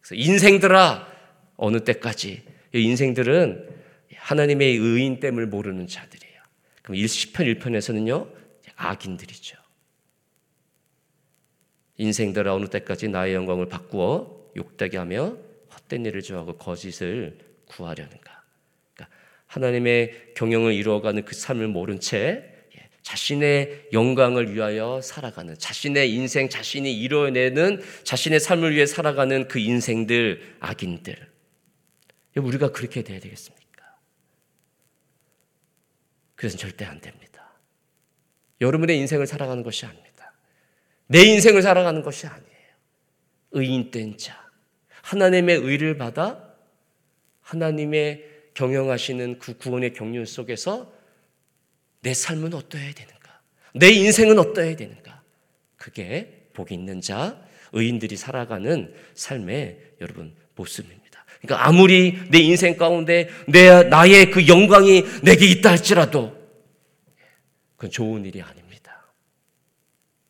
그래서 0.00 0.14
인생들아 0.14 1.08
어느 1.56 1.84
때까지 1.84 2.42
인생들은 2.72 3.80
하나님의 4.14 4.76
의인됨을 4.76 5.46
모르는 5.46 5.86
자들이에요. 5.86 6.40
그럼 6.82 6.98
10편 6.98 7.58
1편에서는요. 7.58 8.32
악인들이죠. 8.76 9.56
인생들아 11.96 12.54
어느 12.54 12.66
때까지 12.66 13.08
나의 13.08 13.34
영광을 13.34 13.68
바꾸어 13.68 14.50
욕되게 14.56 14.96
하며 14.96 15.36
헛된 15.74 16.06
일을 16.06 16.22
좋아하고 16.22 16.56
거짓을 16.56 17.38
구하려는가. 17.66 18.29
하나님의 19.50 20.34
경영을 20.36 20.72
이루어가는 20.74 21.24
그 21.24 21.34
삶을 21.34 21.66
모른 21.68 21.98
채 21.98 22.44
자신의 23.02 23.88
영광을 23.92 24.54
위하여 24.54 25.00
살아가는 25.02 25.58
자신의 25.58 26.14
인생 26.14 26.48
자신이 26.48 26.92
이뤄내는 27.00 27.82
자신의 28.04 28.38
삶을 28.38 28.74
위해 28.74 28.86
살아가는 28.86 29.48
그 29.48 29.58
인생들 29.58 30.58
악인들 30.60 31.16
우리가 32.36 32.70
그렇게 32.70 33.02
돼야 33.02 33.18
되겠습니까? 33.18 33.96
그래서 36.36 36.56
절대 36.56 36.84
안 36.84 37.00
됩니다. 37.00 37.58
여러분의 38.60 38.98
인생을 38.98 39.26
살아가는 39.26 39.64
것이 39.64 39.84
아닙니다. 39.84 40.32
내 41.08 41.22
인생을 41.22 41.62
살아가는 41.62 42.02
것이 42.02 42.28
아니에요. 42.28 42.50
의인된 43.50 44.16
자, 44.16 44.48
하나님의 45.02 45.56
의를 45.56 45.98
받아 45.98 46.54
하나님의 47.40 48.29
경영하시는 48.60 49.38
그 49.38 49.56
구원의 49.56 49.94
경륜 49.94 50.26
속에서 50.26 50.92
내 52.02 52.12
삶은 52.12 52.52
어떠해야 52.52 52.92
되는가? 52.92 53.40
내 53.74 53.88
인생은 53.88 54.38
어떠해야 54.38 54.76
되는가? 54.76 55.22
그게 55.76 56.48
복 56.52 56.70
있는 56.70 57.00
자, 57.00 57.42
의인들이 57.72 58.16
살아가는 58.18 58.92
삶의 59.14 59.78
여러분 60.02 60.34
모습입니다. 60.56 61.24
그러니까 61.40 61.66
아무리 61.66 62.18
내 62.30 62.38
인생 62.40 62.76
가운데 62.76 63.30
내 63.48 63.82
나의 63.84 64.30
그 64.30 64.46
영광이 64.46 65.04
내게 65.22 65.46
있다 65.46 65.70
할지라도 65.70 66.36
그건 67.76 67.90
좋은 67.90 68.26
일이 68.26 68.42
아닙니다. 68.42 69.06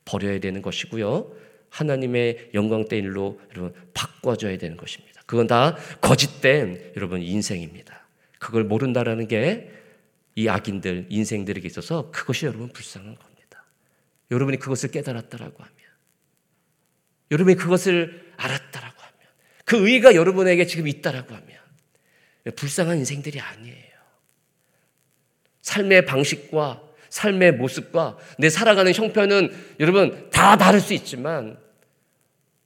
버려야 0.04 0.38
되는 0.38 0.62
것이고요. 0.62 1.32
하나님의 1.68 2.50
영광된 2.54 3.02
일로 3.02 3.40
여러분 3.50 3.74
바꿔줘야 3.92 4.56
되는 4.56 4.76
것입니다. 4.76 5.20
그건 5.26 5.48
다 5.48 5.76
거짓된 6.00 6.92
여러분 6.96 7.22
인생입니다. 7.22 7.99
그걸 8.40 8.64
모른다라는 8.64 9.28
게 9.28 9.80
이 10.40 10.48
악인들 10.48 11.06
인생들에게 11.08 11.66
있어서 11.66 12.10
그것이 12.10 12.46
여러분 12.46 12.68
불쌍한 12.68 13.14
겁니다. 13.14 13.64
여러분이 14.30 14.58
그것을 14.58 14.90
깨달았다라고 14.90 15.62
하면 15.62 15.76
여러분이 17.30 17.56
그것을 17.56 18.32
알았다라고 18.36 18.96
하면 18.98 19.18
그 19.64 19.88
의가 19.88 20.14
여러분에게 20.14 20.66
지금 20.66 20.88
있다라고 20.88 21.34
하면 21.34 21.58
불쌍한 22.56 22.98
인생들이 22.98 23.40
아니에요. 23.40 23.90
삶의 25.62 26.06
방식과 26.06 26.82
삶의 27.10 27.56
모습과 27.56 28.16
내 28.38 28.48
살아가는 28.48 28.92
형편은 28.94 29.76
여러분 29.80 30.30
다 30.30 30.56
다를 30.56 30.80
수 30.80 30.94
있지만 30.94 31.58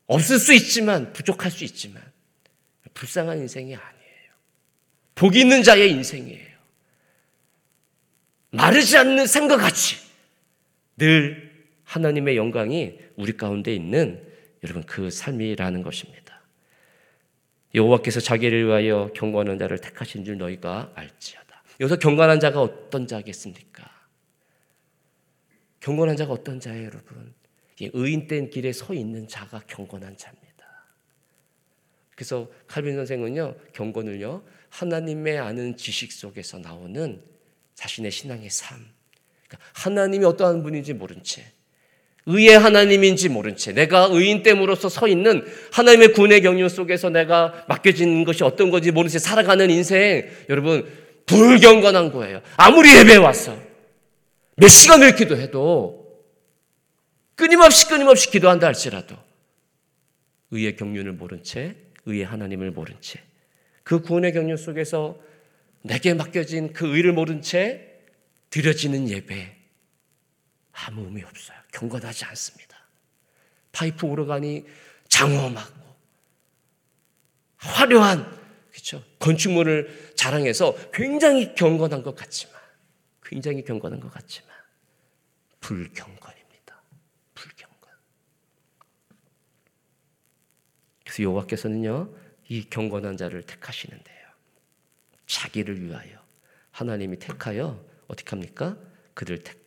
없을 0.06 0.38
수 0.38 0.52
있지만 0.52 1.12
부족할 1.14 1.50
수 1.50 1.64
있지만 1.64 2.02
불쌍한 2.92 3.38
인생이 3.38 3.74
아니에요. 3.74 4.03
복 5.14 5.36
있는 5.36 5.62
자의 5.62 5.90
인생이에요. 5.90 6.54
마르지 8.50 8.96
않는 8.96 9.26
생과 9.26 9.56
같이 9.56 9.96
늘 10.96 11.52
하나님의 11.84 12.36
영광이 12.36 12.98
우리 13.16 13.36
가운데 13.36 13.74
있는 13.74 14.22
여러분 14.62 14.82
그 14.84 15.10
삶이라는 15.10 15.82
것입니다. 15.82 16.40
여호와께서 17.74 18.20
자기를 18.20 18.66
위하여 18.66 19.10
경건한 19.14 19.58
자를 19.58 19.78
택하신 19.78 20.24
줄 20.24 20.38
너희가 20.38 20.92
알지어다. 20.94 21.62
여기서 21.80 21.98
경건한 21.98 22.38
자가 22.38 22.62
어떤 22.62 23.06
자겠습니까? 23.06 23.90
경건한 25.80 26.16
자가 26.16 26.32
어떤 26.32 26.60
자예요, 26.60 26.86
여러분? 26.86 27.34
의인된 27.80 28.50
길에 28.50 28.72
서 28.72 28.94
있는 28.94 29.26
자가 29.26 29.60
경건한 29.66 30.16
자입니다. 30.16 30.44
그래서 32.14 32.48
칼빈 32.68 32.94
선생은요, 32.94 33.56
경건을요, 33.72 34.44
하나님의 34.74 35.38
아는 35.38 35.76
지식 35.76 36.10
속에서 36.10 36.58
나오는 36.58 37.22
자신의 37.76 38.10
신앙의 38.10 38.50
삶. 38.50 38.84
그러니까 39.46 39.70
하나님이 39.72 40.24
어떠한 40.24 40.64
분인지 40.64 40.94
모른 40.94 41.22
채, 41.22 41.44
의의 42.26 42.58
하나님인지 42.58 43.28
모른 43.28 43.56
채, 43.56 43.72
내가 43.72 44.08
의인됨으로서 44.10 44.88
서 44.88 45.06
있는 45.06 45.46
하나님의 45.72 46.12
군의 46.12 46.42
경륜 46.42 46.68
속에서 46.68 47.08
내가 47.10 47.64
맡겨진 47.68 48.24
것이 48.24 48.42
어떤 48.42 48.70
건지 48.70 48.90
모른 48.90 49.08
채 49.08 49.20
살아가는 49.20 49.70
인생, 49.70 50.28
여러분, 50.48 50.90
불경건한 51.26 52.10
거예요. 52.10 52.42
아무리 52.56 52.96
예배 52.96 53.16
와서 53.16 53.56
몇 54.56 54.68
시간을 54.68 55.14
기도해도 55.14 56.04
끊임없이 57.36 57.86
끊임없이 57.88 58.30
기도한다 58.30 58.66
할지라도 58.66 59.16
의의 60.50 60.74
경륜을 60.76 61.12
모른 61.12 61.44
채, 61.44 61.76
의의 62.06 62.24
하나님을 62.24 62.72
모른 62.72 62.96
채, 63.00 63.20
그 63.84 64.00
구원의 64.00 64.32
경륜 64.32 64.56
속에서 64.56 65.20
내게 65.82 66.14
맡겨진 66.14 66.72
그 66.72 66.96
의를 66.96 67.12
모른 67.12 67.42
채 67.42 68.00
드려지는 68.50 69.08
예배 69.08 69.56
아무 70.72 71.04
의미 71.04 71.22
없어요. 71.22 71.58
경건하지 71.72 72.24
않습니다. 72.24 72.78
파이프 73.72 74.06
오르가니 74.06 74.64
장엄하고 75.08 75.84
화려한 77.56 78.42
그렇죠 78.70 79.02
건축물을 79.18 80.12
자랑해서 80.16 80.74
굉장히 80.92 81.54
경건한 81.54 82.02
것 82.02 82.14
같지만 82.14 82.54
굉장히 83.22 83.62
경건한 83.64 84.00
것 84.00 84.12
같지만 84.12 84.50
불경건입니다. 85.60 86.82
불경건. 87.34 87.90
그래서 91.04 91.22
여호와께서는요 91.22 92.23
이 92.48 92.64
경건한 92.68 93.16
자를 93.16 93.42
택하시는데요. 93.42 94.24
자기를 95.26 95.82
위하여 95.82 96.18
하나님이 96.70 97.18
택하여 97.18 97.84
어떻게 98.08 98.30
합니까? 98.30 98.76
그들 99.14 99.38
택 99.42 99.64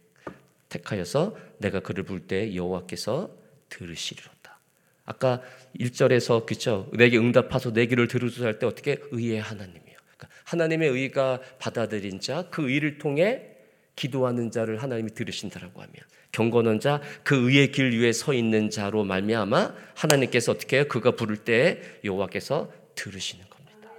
택하여서 0.70 1.38
내가 1.60 1.80
그를 1.80 2.04
부를 2.04 2.28
때 2.28 2.54
여호와께서 2.54 3.32
들으시리로다. 3.70 4.60
아까 5.06 5.42
1절에서 5.80 6.46
그죠? 6.46 6.90
내게 6.94 7.18
응답하소 7.18 7.72
내 7.72 7.86
길을 7.86 8.10
들으소서 8.10 8.46
할 8.46 8.60
때 8.60 8.66
어떻게 8.66 8.98
의의 9.12 9.40
하나님이요. 9.42 9.96
그러니까 9.96 10.28
하나님의 10.44 10.90
의가 10.90 11.40
받아들인 11.60 12.20
자, 12.20 12.50
그 12.52 12.70
의를 12.70 12.98
통해 12.98 13.57
기도하는 13.98 14.52
자를 14.52 14.82
하나님이 14.82 15.14
들으신다라고 15.14 15.82
하면 15.82 15.94
경건한 16.32 16.80
자, 16.80 17.02
그 17.24 17.50
의의 17.50 17.72
길 17.72 18.00
위에 18.00 18.14
서 18.14 18.34
있는 18.34 18.70
자로 18.70 19.04
말미암아 19.04 19.76
하나님께서 19.96 20.54
어떻게 20.54 20.78
해요? 20.78 20.88
그가 20.88 21.12
부를 21.12 21.38
때 21.44 21.82
여호와께서 22.06 22.72
들으시는 22.96 23.50
겁니다. 23.50 23.90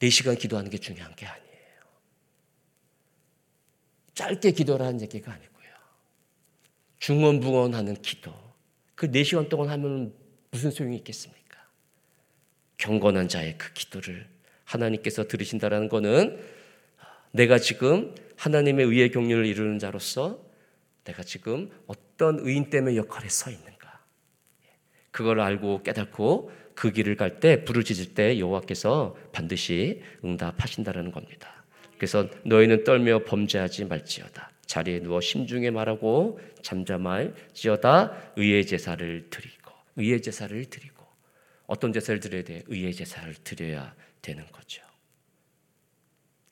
4시간 0.00 0.38
기도하는 0.38 0.70
게 0.70 0.78
중요한 0.78 1.14
게 1.14 1.26
아니에요. 1.26 1.50
짧게 4.14 4.52
기도를 4.52 4.86
하는 4.86 5.00
얘기가 5.02 5.32
아니고요. 5.32 5.70
중언부언하는 6.98 8.00
기도. 8.00 8.32
그 8.94 9.10
4시간 9.10 9.48
동안 9.48 9.68
하면 9.68 10.14
무슨 10.50 10.70
소용이 10.70 10.96
있겠습니까? 10.96 11.58
경건한 12.78 13.28
자의 13.28 13.58
그 13.58 13.72
기도를 13.74 14.26
하나님께서 14.64 15.28
들으신다라는 15.28 15.88
것은 15.88 16.40
내가 17.32 17.58
지금 17.58 18.14
하나님의 18.40 18.86
의의 18.86 19.10
경륜을 19.10 19.44
이루는 19.44 19.78
자로서 19.78 20.42
내가 21.04 21.22
지금 21.22 21.70
어떤 21.86 22.38
의인 22.40 22.70
때문에 22.70 22.96
역할에 22.96 23.28
서 23.28 23.50
있는가. 23.50 24.00
그걸 25.10 25.40
알고 25.40 25.82
깨닫고 25.82 26.50
그 26.74 26.90
길을 26.90 27.16
갈 27.16 27.40
때 27.40 27.64
부르짖을 27.64 28.14
때 28.14 28.38
여호와께서 28.38 29.14
반드시 29.32 30.00
응답하신다라는 30.24 31.12
겁니다. 31.12 31.64
그래서 31.98 32.28
너희는 32.46 32.84
떨며 32.84 33.24
범죄하지 33.24 33.84
말지어다. 33.84 34.50
자리에 34.64 35.00
누워 35.00 35.20
심중에 35.20 35.70
말하고 35.70 36.40
잠잠할지어다 36.62 38.32
의의 38.36 38.66
제사를 38.66 39.28
드리고 39.28 39.70
의의 39.96 40.22
제사를 40.22 40.64
드리고 40.64 41.04
어떤 41.66 41.92
제사를 41.92 42.18
드려야 42.20 42.44
돼? 42.44 42.62
의의 42.68 42.94
제사를 42.94 43.34
드려야 43.44 43.94
되는 44.22 44.46
거죠. 44.50 44.89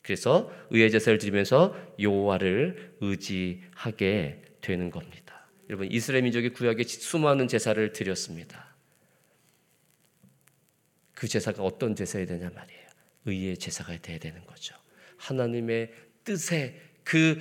그래서 0.08 0.50
의의 0.70 0.90
제사를 0.90 1.18
드리면서 1.18 1.76
여호와를 2.00 2.94
의지하게 3.02 4.40
되는 4.62 4.90
겁니다. 4.90 5.46
여러분 5.68 5.86
이스라엘 5.92 6.22
민족이 6.22 6.48
구약에 6.48 6.82
수많은 6.82 7.46
제사를 7.46 7.92
드렸습니다. 7.92 8.74
그 11.12 11.28
제사가 11.28 11.62
어떤 11.62 11.94
제사야 11.94 12.24
되냐 12.24 12.48
말이에요. 12.54 12.86
의의 13.26 13.58
제사가 13.58 13.98
돼야 13.98 14.16
되는 14.16 14.42
거죠. 14.46 14.74
하나님의 15.18 15.92
뜻에 16.24 16.80
그 17.04 17.38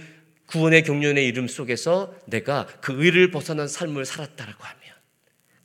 구원의 0.47 0.83
경륜의 0.83 1.25
이름 1.25 1.47
속에서 1.47 2.13
내가 2.25 2.65
그 2.81 3.01
의를 3.01 3.31
벗어난 3.31 3.69
삶을 3.69 4.03
살았다라고 4.03 4.61
하면 4.61 4.81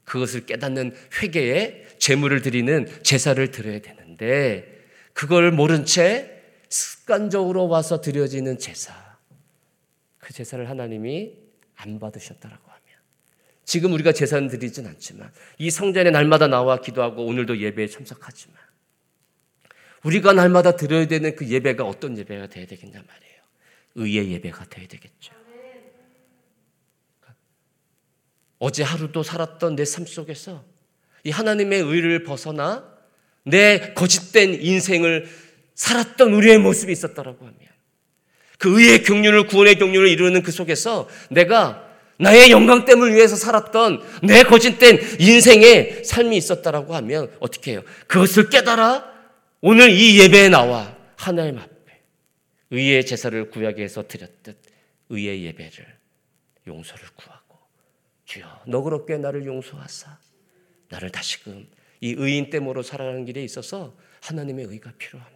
그것을 0.04 0.46
깨닫는 0.46 0.94
회개에 1.20 1.96
제물을 1.98 2.42
드리는 2.42 2.86
제사를 3.02 3.50
드려야 3.50 3.80
되는데 3.80 4.86
그걸 5.14 5.50
모른 5.50 5.84
채 5.84 6.31
습관적으로 6.72 7.68
와서 7.68 8.00
드려지는 8.00 8.58
제사 8.58 8.94
그 10.18 10.32
제사를 10.32 10.68
하나님이 10.70 11.34
안 11.76 11.98
받으셨다라고 11.98 12.62
하면 12.64 12.82
지금 13.64 13.92
우리가 13.92 14.12
제사는 14.12 14.48
드리진 14.48 14.86
않지만 14.86 15.30
이 15.58 15.70
성전에 15.70 16.10
날마다 16.10 16.46
나와 16.46 16.80
기도하고 16.80 17.26
오늘도 17.26 17.60
예배에 17.60 17.88
참석하지만 17.88 18.56
우리가 20.04 20.32
날마다 20.32 20.74
드려야 20.74 21.06
되는 21.06 21.36
그 21.36 21.46
예배가 21.46 21.84
어떤 21.84 22.16
예배가 22.16 22.48
돼야 22.48 22.66
되겠냐 22.66 23.02
말이에요. 23.06 23.42
의의 23.94 24.32
예배가 24.32 24.64
돼야 24.64 24.88
되겠죠. 24.88 25.34
어제 28.58 28.82
하루도 28.82 29.22
살았던 29.22 29.76
내 29.76 29.84
삶 29.84 30.06
속에서 30.06 30.64
이 31.24 31.30
하나님의 31.30 31.80
의를 31.82 32.22
벗어나 32.22 32.90
내 33.44 33.92
거짓된 33.94 34.54
인생을 34.54 35.28
살았던 35.82 36.32
우리의 36.32 36.58
모습이 36.58 36.92
있었다라고 36.92 37.44
하면 37.44 37.58
그 38.58 38.80
의의 38.80 39.02
경륜을 39.02 39.48
구원의 39.48 39.78
경륜을 39.78 40.06
이루는 40.08 40.42
그 40.44 40.52
속에서 40.52 41.08
내가 41.28 41.90
나의 42.18 42.52
영광됨을 42.52 43.12
위해서 43.12 43.34
살았던 43.34 44.20
내 44.22 44.44
거짓된 44.44 45.00
인생의 45.18 46.04
삶이 46.04 46.36
있었다라고 46.36 46.94
하면 46.94 47.34
어떻게 47.40 47.72
해요? 47.72 47.82
그것을 48.06 48.48
깨달아 48.48 49.10
오늘 49.60 49.90
이 49.90 50.20
예배에 50.20 50.50
나와 50.50 50.96
하나님 51.16 51.58
앞에 51.58 52.00
의의 52.70 53.04
제사를 53.04 53.50
구약에서 53.50 54.06
드렸듯 54.06 54.62
의의 55.08 55.44
예배를 55.46 55.98
용서를 56.68 57.08
구하고 57.16 57.58
주여 58.26 58.62
너그럽게 58.68 59.16
나를 59.16 59.46
용서하사 59.46 60.16
나를 60.90 61.10
다시금 61.10 61.66
이 62.00 62.14
의인 62.16 62.50
됨으로 62.50 62.84
살아가는 62.84 63.24
길에 63.24 63.42
있어서 63.42 63.96
하나님의 64.20 64.66
의가 64.66 64.92
필요합니다. 64.96 65.31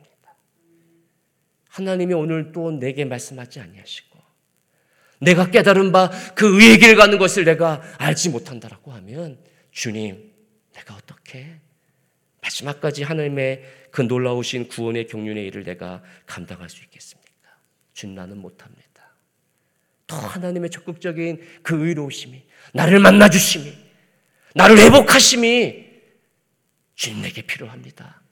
하나님이 1.77 2.15
오늘 2.15 2.53
또 2.53 2.71
내게 2.71 3.05
말씀하지 3.05 3.61
아니하시고 3.61 4.19
내가 5.21 5.51
깨달은 5.51 5.93
바 5.93 6.11
그 6.35 6.59
의의 6.61 6.79
길 6.79 6.97
가는 6.97 7.19
것을 7.19 7.45
내가 7.45 7.83
알지 7.99 8.31
못한다라고 8.31 8.93
하면 8.93 9.39
주님, 9.73 10.33
내가 10.75 10.95
어떻게 10.95 11.61
마지막까지 12.41 13.03
하나님의 13.03 13.65
그 13.91 14.03
놀라우신 14.03 14.69
구원의 14.69 15.07
경륜의 15.07 15.47
일을 15.47 15.65
내가 15.65 16.03
감당할 16.25 16.71
수 16.71 16.83
있겠습니까? 16.85 17.51
주 17.93 18.07
나는 18.07 18.39
못합니다. 18.39 18.85
더 20.07 20.17
하나님의 20.17 20.71
적극적인 20.71 21.43
그 21.63 21.87
의로우심이 21.87 22.43
나를 22.73 23.01
만나 23.01 23.29
주심이 23.29 23.75
나를 24.55 24.79
회복하심이 24.79 25.85
주님 26.95 27.21
내게 27.21 27.43
필요합니다. 27.43 28.23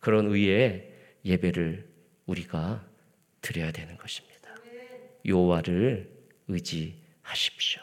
그런 0.00 0.26
의의 0.26 0.92
예배를 1.24 1.85
우리가 2.26 2.84
드려야 3.40 3.70
되는 3.72 3.96
것입니다. 3.96 4.36
요와를 5.26 6.10
의지하십시오. 6.48 7.82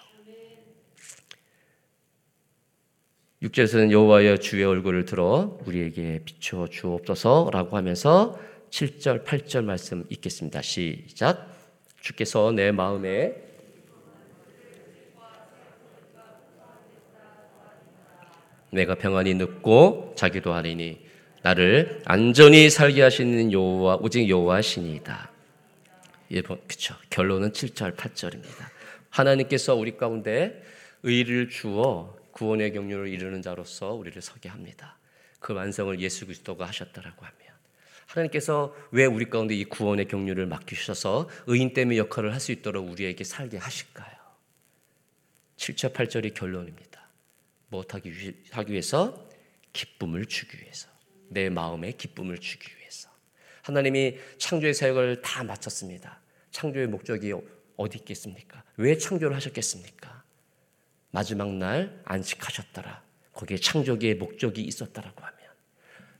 6절에서는 3.41 3.91
여호와여 3.91 4.37
주의 4.37 4.63
얼굴을 4.63 5.03
들어 5.03 5.59
우리에게 5.65 6.21
비추어 6.23 6.67
주옵소서라고 6.67 7.75
하면서 7.75 8.39
7절 8.69 9.25
8절 9.25 9.65
말씀 9.65 10.05
읽겠습니다. 10.09 10.61
시작. 10.61 11.51
주께서 11.99 12.51
내 12.51 12.71
마음에 12.71 13.35
내가 18.71 18.95
평안히 18.95 19.35
눕고 19.35 20.13
자기도 20.15 20.53
하리니 20.53 21.02
나를 21.43 22.01
안전히 22.05 22.69
살게 22.69 23.01
하시는 23.01 23.51
여호와 23.51 23.97
오직 23.97 24.29
여호와시니이다. 24.29 25.31
예, 26.31 26.41
그렇죠. 26.41 26.95
결론은 27.09 27.51
7절 27.51 27.97
8절입니다. 27.97 28.65
하나님께서 29.09 29.75
우리 29.75 29.97
가운데 29.97 30.63
의를 31.03 31.49
주어 31.49 32.17
구원의 32.31 32.71
경륜을 32.71 33.09
이루는 33.09 33.41
자로서 33.41 33.91
우리를 33.93 34.19
서게 34.21 34.47
합니다. 34.47 34.97
그 35.39 35.53
완성을 35.53 35.99
예수 35.99 36.25
그리스도가 36.25 36.65
하셨다라고 36.65 37.25
하면 37.25 37.37
하나님께서 38.07 38.73
왜 38.91 39.05
우리 39.05 39.29
가운데 39.29 39.53
이 39.53 39.65
구원의 39.65 40.07
경륜을 40.07 40.45
맡기셔서 40.45 41.29
의인 41.47 41.73
때문에 41.73 41.97
역할을 41.97 42.33
할 42.33 42.39
수 42.39 42.53
있도록 42.53 42.89
우리에게 42.89 43.25
살게 43.25 43.57
하실까요? 43.57 44.15
7절 45.57 45.93
8절이 45.93 46.33
결론입니다. 46.33 47.09
무엇하기 47.67 48.13
위해서? 48.69 49.29
기쁨을 49.73 50.25
주기 50.27 50.61
위해서. 50.61 50.92
내 51.33 51.49
마음에 51.49 51.91
기쁨을 51.91 52.37
주기 52.37 52.67
위해서. 52.79 53.09
하나님이 53.63 54.17
창조의 54.37 54.73
사역을 54.73 55.21
다 55.21 55.43
마쳤습니다. 55.43 56.19
창조의 56.51 56.87
목적이 56.87 57.33
어디 57.77 57.97
있겠습니까? 57.99 58.63
왜 58.77 58.97
창조를 58.97 59.35
하셨겠습니까? 59.35 60.23
마지막 61.11 61.51
날 61.53 62.01
안식하셨더라. 62.05 63.03
거기에 63.33 63.57
창조기의 63.57 64.15
목적이 64.15 64.61
있었다라고 64.61 65.21
하면 65.23 65.37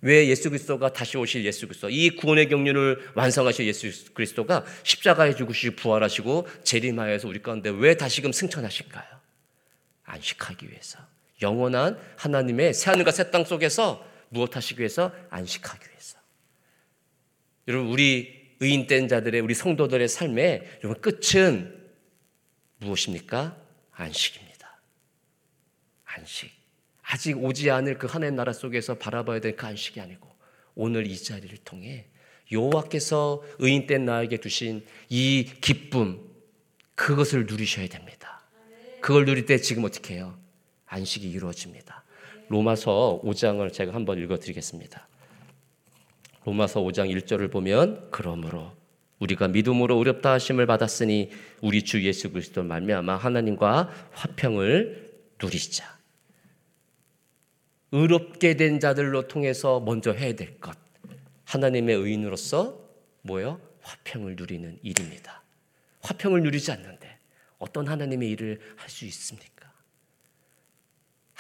왜 0.02 0.28
예수 0.28 0.50
그리스도가 0.50 0.92
다시 0.92 1.18
오실 1.18 1.46
예수 1.46 1.68
그리스도 1.68 1.90
이 1.90 2.10
구원의 2.10 2.50
경륜을 2.50 3.12
완성하실 3.16 3.68
예수 3.68 4.14
그리스도가 4.14 4.66
십자가에 4.84 5.36
죽으시고 5.36 5.76
부활하시고 5.78 6.48
재림하여서 6.64 7.28
우리 7.28 7.42
가운데 7.42 7.70
왜 7.70 7.96
다시금 7.96 8.32
승천하실까요? 8.32 9.06
안식하기 10.04 10.70
위해서 10.70 11.00
영원한 11.42 11.98
하나님의 12.18 12.74
새 12.74 12.90
하늘과 12.92 13.12
새 13.12 13.32
땅 13.32 13.46
속에서 13.46 14.06
무엇 14.34 14.56
하시기 14.56 14.80
위해서? 14.80 15.12
안식하기 15.30 15.90
위해서. 15.90 16.18
여러분, 17.68 17.92
우리 17.92 18.56
의인된 18.60 19.08
자들의, 19.08 19.40
우리 19.42 19.54
성도들의 19.54 20.08
삶의 20.08 20.80
여러분, 20.84 21.02
끝은 21.02 21.82
무엇입니까? 22.80 23.58
안식입니다. 23.92 24.82
안식. 26.06 26.52
아직 27.04 27.38
오지 27.38 27.70
않을 27.70 27.98
그 27.98 28.08
하나님 28.08 28.36
나라 28.36 28.54
속에서 28.54 28.96
바라봐야 28.98 29.40
될 29.40 29.56
그 29.56 29.68
안식이 29.68 30.00
아니고 30.00 30.34
오늘 30.74 31.06
이 31.06 31.18
자리를 31.18 31.56
통해 31.60 32.08
여호와께서 32.52 33.44
의인된 33.60 34.06
나에게 34.06 34.38
두신 34.38 34.86
이 35.10 35.52
기쁨 35.62 36.20
그것을 36.96 37.46
누리셔야 37.46 37.88
됩니다. 37.88 38.42
그걸 39.02 39.26
누릴 39.26 39.46
때 39.46 39.58
지금 39.58 39.84
어떻게 39.84 40.16
해요? 40.16 40.40
안식이 40.86 41.30
이루어집니다. 41.30 42.03
로마서 42.50 43.22
5장을 43.24 43.72
제가 43.72 43.94
한번 43.94 44.20
읽어 44.20 44.38
드리겠습니다. 44.38 45.08
로마서 46.46 46.82
5장 46.82 47.10
1절을 47.16 47.52
보면 47.52 48.10
그러므로 48.12 48.72
우리가 49.20 49.48
믿음으로 49.48 49.98
어렵다 49.98 50.34
하심을 50.34 50.66
받았으니 50.66 51.32
우리 51.62 51.84
주 51.84 52.04
예수 52.04 52.32
그리스도 52.32 52.64
말미암아 52.64 53.16
하나님과 53.16 54.10
화평을 54.12 55.12
누리자. 55.42 55.98
의롭게 57.92 58.56
된 58.56 58.80
자들로 58.80 59.28
통해서 59.28 59.80
먼저 59.80 60.12
해야 60.12 60.34
될 60.36 60.60
것. 60.60 60.76
하나님의 61.46 61.96
의인으로서 61.96 62.80
뭐요? 63.22 63.62
화평을 63.82 64.36
누리는 64.36 64.80
일입니다. 64.82 65.44
화평을 66.02 66.42
누리지 66.42 66.72
않는데 66.72 67.20
어떤 67.60 67.88
하나님의 67.88 68.30
일을 68.32 68.60
할 68.76 68.90
수 68.90 69.06
있습니까? 69.06 69.53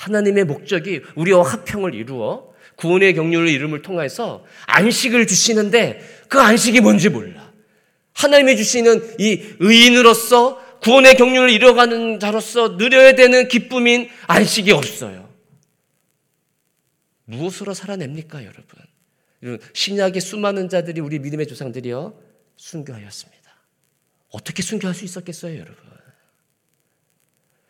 하나님의 0.04 0.44
목적이 0.46 1.02
우리와 1.16 1.44
화평을 1.44 1.96
이루어 1.96 2.54
구원의 2.76 3.14
경륜을 3.14 3.48
이름을 3.48 3.82
통해서 3.82 4.44
안식을 4.66 5.28
주시는데 5.28 6.26
그 6.28 6.40
안식이 6.40 6.82
뭔지 6.82 7.10
몰라. 7.10 7.54
하나님이 8.14 8.58
주시는 8.58 9.16
이 9.20 9.42
의인으로서 9.60 10.62
구원의 10.82 11.16
경륜을 11.16 11.50
이뤄가는 11.52 12.20
자로서 12.20 12.70
누려야 12.70 13.16
되는 13.16 13.48
기쁨인 13.48 14.10
안식이 14.28 14.72
없어요. 14.72 15.32
무엇으로 17.26 17.74
살아냅니까, 17.74 18.44
여러분? 18.44 19.60
신약의 19.74 20.20
수많은 20.22 20.68
자들이 20.68 21.00
우리 21.00 21.20
믿음의 21.20 21.48
조상들이요 21.48 22.20
순교하였습니다. 22.58 23.44
어떻게 24.30 24.62
순교할 24.62 24.94
수 24.94 25.06
있었겠어요, 25.06 25.54
여러분? 25.54 25.78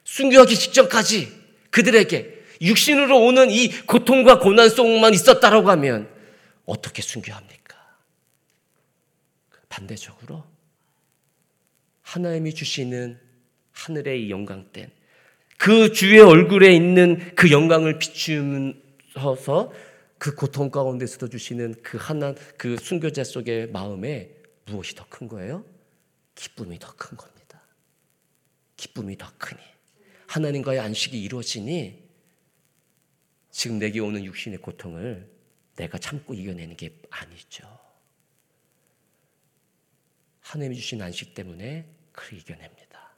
순교하기 0.06 0.56
직전까지 0.56 1.43
그들에게 1.74 2.44
육신으로 2.62 3.20
오는 3.26 3.50
이 3.50 3.70
고통과 3.86 4.40
고난 4.40 4.70
속만 4.70 5.14
있었다라고 5.14 5.70
하면 5.72 6.08
어떻게 6.66 7.02
순교합니까? 7.02 7.76
반대적으로 9.70 10.44
하나님이 12.04 12.54
주시는 12.54 13.20
하늘의 13.72 14.30
영광된 14.30 14.92
그 15.58 15.92
주의 15.92 16.20
얼굴에 16.20 16.72
있는 16.74 17.34
그 17.36 17.50
영광을 17.50 17.98
비추면서 17.98 19.74
그 20.20 20.36
고통 20.36 20.70
가운데서도 20.70 21.28
주시는 21.30 21.76
그 21.82 21.98
하나 21.98 22.36
그 22.58 22.78
순교자 22.78 23.24
속의 23.24 23.72
마음에 23.72 24.30
무엇이 24.66 24.94
더 24.96 25.06
큰 25.10 25.28
거예요? 25.28 25.66
기쁨이 26.36 26.78
더 26.78 26.94
큰 26.96 27.18
겁니다. 27.18 27.62
기쁨이 28.78 29.18
더 29.18 29.28
크니 29.40 29.60
하나님과의 30.34 30.80
안식이 30.80 31.22
이루어지니 31.22 32.02
지금 33.52 33.78
내게 33.78 34.00
오는 34.00 34.26
육신의 34.26 34.60
고통을 34.60 35.32
내가 35.76 36.00
참고 36.00 36.34
이겨내는 36.34 36.76
게 36.76 37.00
아니죠. 37.12 37.80
하나님이 40.40 40.76
주신 40.76 41.04
안식 41.04 41.36
때문에 41.36 41.86
그를 42.12 42.40
이겨냅니다. 42.40 43.14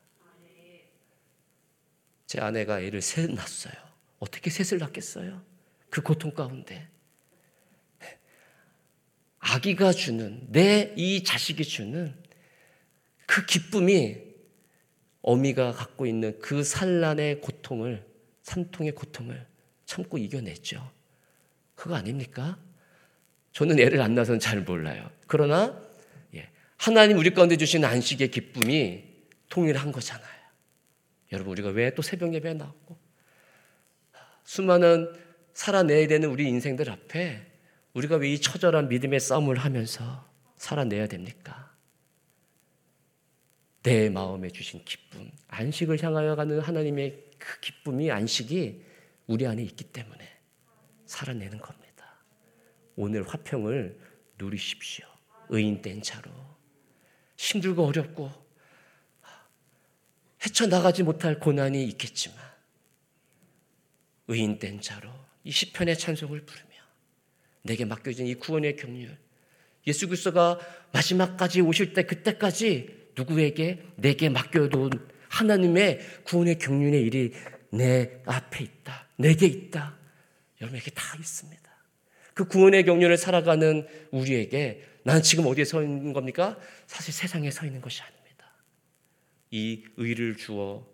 제 2.28 2.42
아내가 2.42 2.82
애를 2.82 3.02
셋 3.02 3.32
낳았어요. 3.32 3.74
어떻게 4.20 4.50
셋을 4.50 4.80
낳겠어요? 4.80 5.42
그 5.90 6.02
고통 6.02 6.34
가운데. 6.34 6.90
아기가 9.40 9.94
주는, 9.94 10.52
내 10.52 10.94
이 10.98 11.24
자식이 11.24 11.64
주는 11.64 12.14
그 13.26 13.46
기쁨이 13.46 14.25
어미가 15.28 15.72
갖고 15.72 16.06
있는 16.06 16.38
그 16.40 16.64
산란의 16.64 17.42
고통을, 17.42 18.06
산통의 18.44 18.92
고통을 18.94 19.48
참고 19.86 20.20
이겨냈죠. 20.20 20.92
그거 21.74 21.96
아닙니까? 21.96 22.60
저는 23.52 23.80
애를 23.80 24.02
안 24.02 24.14
낳아서는 24.14 24.40
잘 24.40 24.62
몰라요. 24.62 25.10
그러나, 25.26 25.82
예, 26.36 26.48
하나님 26.78 27.18
우리 27.18 27.32
가운데 27.34 27.58
주신 27.58 27.84
안식의 27.84 28.30
기쁨이 28.30 29.04
통일한 29.50 29.92
거잖아요. 29.92 30.30
여러분, 31.32 31.54
우리가 31.54 31.70
왜 31.70 31.90
또 31.96 32.04
새벽 32.04 32.32
예배에 32.36 32.54
나왔고, 32.54 32.96
수많은 34.44 35.12
살아내야 35.54 36.08
되는 36.08 36.30
우리 36.30 36.48
인생들 36.48 36.88
앞에 36.90 37.52
우리가 37.94 38.18
왜 38.18 38.32
이 38.34 38.40
처절한 38.40 38.90
믿음의 38.90 39.20
싸움을 39.20 39.58
하면서 39.58 40.30
살아내야 40.58 41.08
됩니까? 41.08 41.75
내 43.86 44.10
마음에 44.10 44.50
주신 44.50 44.84
기쁨, 44.84 45.32
안식을 45.48 46.02
향하여 46.02 46.36
가는 46.36 46.60
하나님의 46.60 47.24
그 47.38 47.60
기쁨이 47.60 48.10
안식이 48.10 48.84
우리 49.28 49.46
안에 49.46 49.62
있기 49.62 49.84
때문에 49.84 50.28
살아내는 51.06 51.60
겁니다. 51.60 52.20
오늘 52.96 53.22
화평을 53.28 54.00
누리십시오. 54.40 55.06
의인된 55.50 56.02
자로. 56.02 56.32
힘들고 57.38 57.86
어렵고 57.86 58.32
뛰쳐나가지 60.40 61.04
못할 61.04 61.40
고난이 61.40 61.86
있겠지만 61.90 62.38
의인된 64.28 64.82
자로 64.82 65.12
이 65.44 65.52
시편의 65.52 66.00
찬송을 66.00 66.44
부르며 66.44 66.72
내게 67.62 67.86
맡겨진 67.86 68.26
이 68.26 68.34
구원의 68.34 68.78
경륜 68.78 69.16
예수 69.86 70.08
그리스도가 70.08 70.60
마지막까지 70.92 71.62
오실 71.62 71.94
때 71.94 72.04
그때까지 72.04 73.05
누구에게 73.18 73.82
내게 73.96 74.30
맡겨둔 74.30 74.92
하나님의 75.30 76.00
구원의 76.24 76.58
경륜의 76.60 77.02
일이 77.02 77.34
내 77.72 78.22
앞에 78.26 78.64
있다. 78.64 79.08
내게 79.18 79.46
있다. 79.48 79.98
여러분에게 80.62 80.92
다 80.92 81.16
있습니다. 81.18 81.64
그 82.34 82.46
구원의 82.48 82.84
경륜을 82.84 83.18
살아가는 83.18 83.88
우리에게 84.12 84.84
난 85.04 85.22
지금 85.22 85.46
어디에 85.48 85.66
서 85.66 85.82
있는 85.82 86.14
겁니까? 86.14 86.58
사실 86.88 87.14
세상에 87.14 87.50
서 87.52 87.66
있는 87.66 87.82
것이 87.82 88.02
아닙니다. 88.02 88.52
이 89.52 89.84
의를 89.98 90.36
주어 90.36 90.88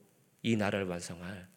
이 0.44 0.56
나라를 0.56 0.86
완성할 0.88 1.48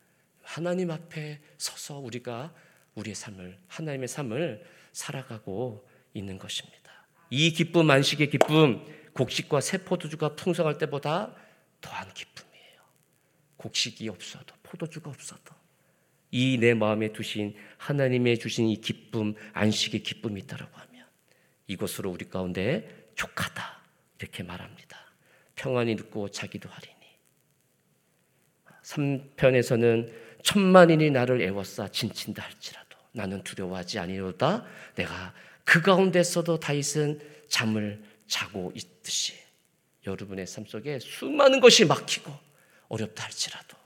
하나님 0.42 0.90
앞에 0.90 1.40
서서 1.58 1.98
우리가 1.98 2.54
우리의 2.94 3.14
삶을 3.14 3.58
하나님의 3.66 4.08
삶을 4.08 4.64
살아가고 4.92 5.86
있는 6.12 6.38
것입니다. 6.38 7.06
이 7.30 7.52
기쁨 7.52 7.90
안식의 7.90 8.30
기쁨 8.30 8.84
곡식과 9.14 9.60
새 9.60 9.78
포도주가 9.84 10.34
풍성할 10.36 10.78
때보다 10.78 11.34
더한 11.80 12.12
기쁨이에요. 12.12 12.80
곡식이 13.56 14.08
없어도 14.08 14.54
포도주가 14.62 15.10
없어도 15.10 15.54
이 16.30 16.58
내 16.58 16.74
마음에 16.74 17.12
두신 17.12 17.54
하나님의 17.78 18.38
주신 18.38 18.68
이 18.68 18.80
기쁨 18.80 19.34
안식의 19.52 20.02
기쁨이 20.02 20.40
있다라고 20.40 20.76
하면 20.76 21.06
이것으로 21.68 22.10
우리 22.10 22.28
가운데 22.28 23.08
족하다 23.14 23.80
이렇게 24.18 24.42
말합니다. 24.42 24.98
평안이 25.54 25.94
늦고 25.94 26.30
자기도 26.30 26.68
하리니 26.68 26.94
3편에서는 28.82 30.12
천만인이 30.42 31.10
나를 31.10 31.40
애워싸 31.42 31.88
진친다 31.88 32.42
할지라도 32.42 32.98
나는 33.12 33.42
두려워하지 33.44 34.00
아니로다 34.00 34.66
내가 34.96 35.32
그 35.64 35.80
가운데서도 35.80 36.58
다윗은 36.58 37.20
잠을 37.48 38.02
자고 38.26 38.72
있듯이 38.74 39.34
여러분의 40.06 40.46
삶 40.46 40.64
속에 40.66 40.98
수많은 40.98 41.60
것이 41.60 41.84
막히고 41.84 42.32
어렵다 42.88 43.24
할지라도 43.24 43.76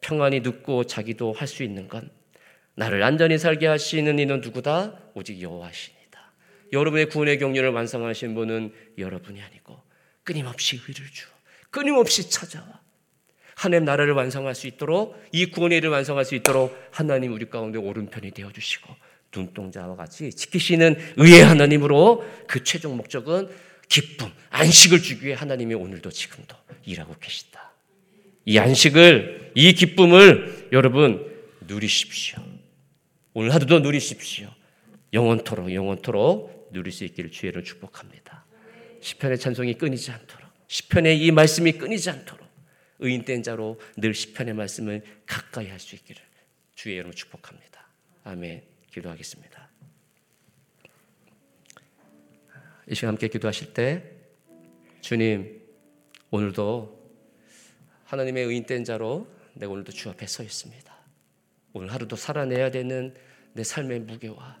평안이 0.00 0.40
늦고 0.40 0.84
자기도 0.84 1.32
할 1.32 1.48
수 1.48 1.62
있는 1.62 1.88
건 1.88 2.10
나를 2.74 3.02
안전히 3.02 3.38
살게 3.38 3.66
하시는 3.66 4.18
이는 4.18 4.40
누구다? 4.42 4.98
오직 5.14 5.40
여호와시니다. 5.40 5.96
여러분의 6.72 7.08
구원의 7.08 7.38
경륜을 7.38 7.70
완성하신 7.70 8.34
분은 8.34 8.74
여러분이 8.98 9.40
아니고 9.40 9.80
끊임없이 10.24 10.76
의를 10.76 11.06
주어 11.10 11.30
끊임없이 11.70 12.28
찾아와 12.28 12.80
하나님 13.54 13.86
나라를 13.86 14.12
완성할 14.12 14.54
수 14.54 14.66
있도록 14.66 15.16
이 15.32 15.46
구원의 15.46 15.78
일을 15.78 15.88
완성할 15.90 16.26
수 16.26 16.34
있도록 16.34 16.76
하나님 16.90 17.32
우리 17.32 17.48
가운데 17.48 17.78
오른편이 17.78 18.32
되어 18.32 18.52
주시고 18.52 18.94
눈동자와 19.34 19.96
같이 19.96 20.30
지키시는 20.30 20.96
의의 21.16 21.42
하나님으로 21.44 22.24
그 22.46 22.62
최종 22.64 22.96
목적은 22.96 23.48
기쁨, 23.88 24.30
안식을 24.50 25.02
주기 25.02 25.26
위해 25.26 25.34
하나님이 25.34 25.74
오늘도 25.74 26.10
지금도 26.10 26.56
일하고 26.84 27.14
계시다. 27.20 27.72
이 28.44 28.58
안식을, 28.58 29.52
이 29.54 29.72
기쁨을 29.72 30.68
여러분 30.72 31.34
누리십시오. 31.62 32.42
오늘 33.34 33.52
하루도 33.52 33.80
누리십시오. 33.80 34.48
영원토록, 35.12 35.72
영원토록 35.72 36.70
누릴 36.72 36.92
수 36.92 37.04
있기를 37.04 37.30
주의를 37.30 37.64
축복합니다. 37.64 38.44
시편의 39.00 39.38
찬송이 39.38 39.74
끊이지 39.74 40.10
않도록, 40.10 40.50
시편의 40.68 41.24
이 41.24 41.30
말씀이 41.30 41.72
끊이지 41.72 42.10
않도록 42.10 42.46
의인된 42.98 43.42
자로 43.42 43.80
늘 43.96 44.14
시편의 44.14 44.54
말씀을 44.54 45.02
가까이 45.26 45.68
할 45.68 45.78
수 45.78 45.94
있기를 45.94 46.26
주의 46.76 46.96
이름으로 46.96 47.14
축복합니다. 47.14 47.88
아멘. 48.24 48.62
기도하겠습니다. 48.92 49.70
이 52.88 52.94
시간 52.94 53.10
함께 53.10 53.28
기도하실 53.28 53.74
때 53.74 54.02
주님 55.00 55.60
오늘도 56.30 56.96
하나님의 58.04 58.44
의인된 58.44 58.84
자로 58.84 59.26
내가 59.54 59.72
오늘도 59.72 59.92
주 59.92 60.08
앞에 60.10 60.26
서 60.26 60.42
있습니다. 60.42 60.94
오늘 61.72 61.92
하루도 61.92 62.16
살아내야 62.16 62.70
되는 62.70 63.14
내 63.52 63.64
삶의 63.64 64.00
무게와 64.00 64.58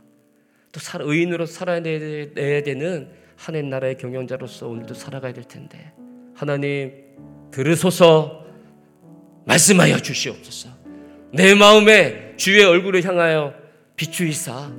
또 0.72 0.80
의인으로 1.00 1.46
살아내야 1.46 2.62
되는 2.62 3.10
하나님 3.36 3.70
나라의 3.70 3.96
경영자로서 3.96 4.68
오늘도 4.68 4.94
살아가야 4.94 5.32
될 5.32 5.44
텐데 5.44 5.92
하나님 6.34 6.92
들으소서 7.50 8.44
말씀하여 9.46 9.98
주시옵소서 9.98 10.70
내 11.32 11.54
마음에 11.54 12.34
주의 12.36 12.64
얼굴을 12.64 13.04
향하여 13.04 13.54
비추이사 13.96 14.72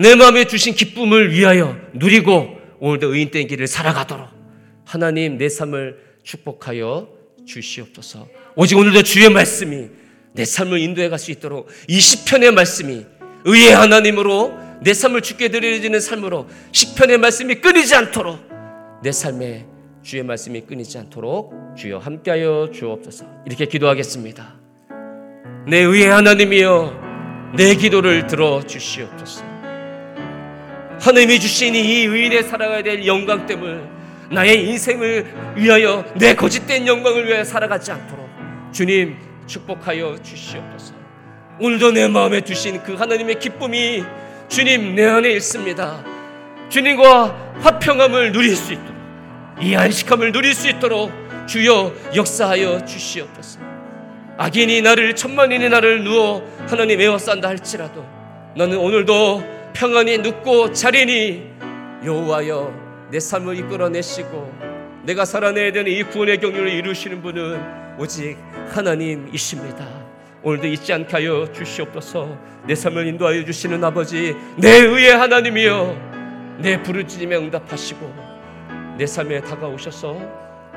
내 0.00 0.14
마음에 0.14 0.46
주신 0.46 0.74
기쁨을 0.74 1.30
위하여 1.32 1.76
누리고 1.92 2.56
오늘도 2.80 3.14
의인된 3.14 3.46
길을 3.46 3.66
살아가도록 3.66 4.28
하나님 4.86 5.36
내 5.36 5.48
삶을 5.48 5.98
축복하여 6.22 7.08
주시옵소서. 7.46 8.26
오직 8.56 8.78
오늘도 8.78 9.02
주의 9.02 9.28
말씀이 9.28 9.88
내 10.32 10.44
삶을 10.44 10.78
인도해 10.78 11.08
갈 11.10 11.18
수 11.18 11.30
있도록 11.30 11.68
이 11.86 12.00
시편의 12.00 12.52
말씀이 12.52 13.04
의의 13.44 13.74
하나님으로 13.74 14.58
내 14.82 14.94
삶을 14.94 15.20
주께 15.20 15.48
드려지는 15.48 16.00
삶으로 16.00 16.48
시편의 16.72 17.18
말씀이 17.18 17.56
끊이지 17.56 17.94
않도록 17.94 18.38
내 19.02 19.12
삶에 19.12 19.66
주의 20.02 20.22
말씀이 20.22 20.62
끊이지 20.62 20.96
않도록 20.96 21.52
주여 21.76 21.98
함께하여 21.98 22.70
주옵소서. 22.72 23.26
이렇게 23.46 23.66
기도하겠습니다. 23.66 24.54
내 25.68 25.78
의의 25.78 26.08
하나님이여 26.08 27.52
내 27.56 27.74
기도를 27.74 28.26
들어 28.26 28.62
주시옵소서. 28.66 29.59
하나님이 31.00 31.40
주신 31.40 31.74
이 31.74 32.04
의인의 32.04 32.42
살아가야 32.44 32.82
될 32.82 33.06
영광됨을 33.06 33.88
나의 34.32 34.68
인생을 34.68 35.54
위하여 35.56 36.04
내 36.14 36.34
거짓된 36.34 36.86
영광을 36.86 37.26
위하여 37.26 37.42
살아가지 37.42 37.90
않도록 37.90 38.28
주님 38.70 39.16
축복하여 39.46 40.18
주시옵소서. 40.22 40.94
오늘도 41.58 41.92
내 41.92 42.06
마음에 42.06 42.40
두신 42.42 42.82
그 42.82 42.94
하나님의 42.94 43.38
기쁨이 43.38 44.04
주님 44.48 44.94
내 44.94 45.06
안에 45.06 45.30
있습니다. 45.32 46.04
주님과 46.68 47.54
화평함을 47.60 48.32
누릴 48.32 48.54
수 48.54 48.72
있도록 48.74 48.94
이 49.60 49.74
안식함을 49.74 50.32
누릴 50.32 50.54
수 50.54 50.68
있도록 50.68 51.10
주여 51.48 51.92
역사하여 52.14 52.84
주시옵소서. 52.84 53.58
악인이 54.36 54.82
나를 54.82 55.16
천만인이 55.16 55.68
나를 55.68 56.04
누워 56.04 56.46
하나님 56.68 57.00
에워싼다 57.00 57.48
할지라도 57.48 58.06
나는 58.54 58.78
오늘도 58.78 59.59
평안히 59.72 60.18
눕고 60.18 60.72
자리니 60.72 61.50
여호와여 62.04 63.08
내 63.10 63.20
삶을 63.20 63.56
이끌어내시고 63.58 64.52
내가 65.04 65.24
살아내야 65.24 65.72
되는 65.72 65.90
이 65.90 66.02
구원의 66.02 66.38
경륜을 66.40 66.68
이루시는 66.68 67.22
분은 67.22 67.98
오직 67.98 68.36
하나님이십니다. 68.68 69.86
오늘도 70.42 70.66
잊지 70.68 70.92
않게 70.92 71.12
하여 71.12 71.52
주시옵소서 71.52 72.38
내 72.66 72.74
삶을 72.74 73.06
인도하여 73.08 73.44
주시는 73.44 73.84
아버지 73.84 74.34
내 74.56 74.78
의의 74.78 75.14
하나님이여 75.14 76.58
내 76.62 76.82
부르짖음에 76.82 77.36
응답하시고 77.36 78.30
내 78.96 79.06
삶에 79.06 79.40
다가오셔서 79.42 80.16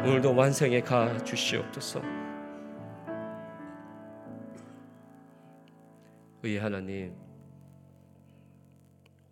오늘도 0.03 0.35
완성해 0.35 0.81
가 0.81 1.17
주시옵소서 1.23 2.01
의의 6.43 6.59
하나님, 6.59 7.13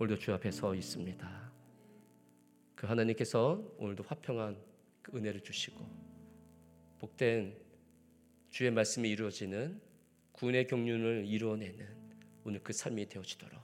오늘도 0.01 0.17
주 0.17 0.33
앞에 0.33 0.49
서 0.49 0.73
있습니다. 0.73 1.51
그 2.73 2.87
하나님께서 2.87 3.63
오늘도 3.77 4.03
화평한 4.07 4.57
그 5.03 5.15
은혜를 5.15 5.41
주시고 5.41 5.87
복된 6.97 7.55
주의 8.49 8.71
말씀이 8.71 9.07
이루어지는 9.07 9.79
구원의 10.31 10.65
경륜을 10.65 11.25
이루어내는 11.27 11.87
오늘 12.45 12.63
그 12.63 12.73
삶이 12.73 13.09
되어지도록 13.09 13.61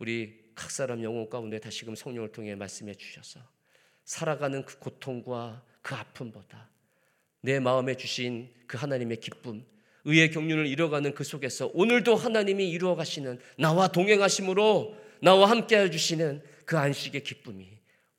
우리 0.00 0.50
각 0.54 0.70
사람 0.70 1.02
영혼 1.02 1.30
가운데 1.30 1.60
다시금 1.60 1.94
성령을 1.94 2.30
통해 2.30 2.54
말씀해 2.54 2.94
주셔서 2.96 3.40
살아가는 4.04 4.66
그 4.66 4.78
고통과 4.78 5.64
그 5.80 5.94
아픔보다 5.94 6.68
내 7.40 7.58
마음에 7.58 7.96
주신 7.96 8.52
그 8.66 8.76
하나님의 8.76 9.20
기쁨 9.20 9.64
의의 10.04 10.30
경륜을 10.30 10.66
이뤄가는 10.66 11.14
그 11.14 11.24
속에서 11.24 11.70
오늘도 11.72 12.16
하나님이 12.16 12.68
이루어 12.68 12.96
가시는 12.96 13.40
나와 13.56 13.88
동행하심으로 13.88 15.05
나와 15.20 15.50
함께 15.50 15.78
해 15.78 15.90
주시는 15.90 16.42
그 16.64 16.76
안식의 16.78 17.22
기쁨이 17.22 17.68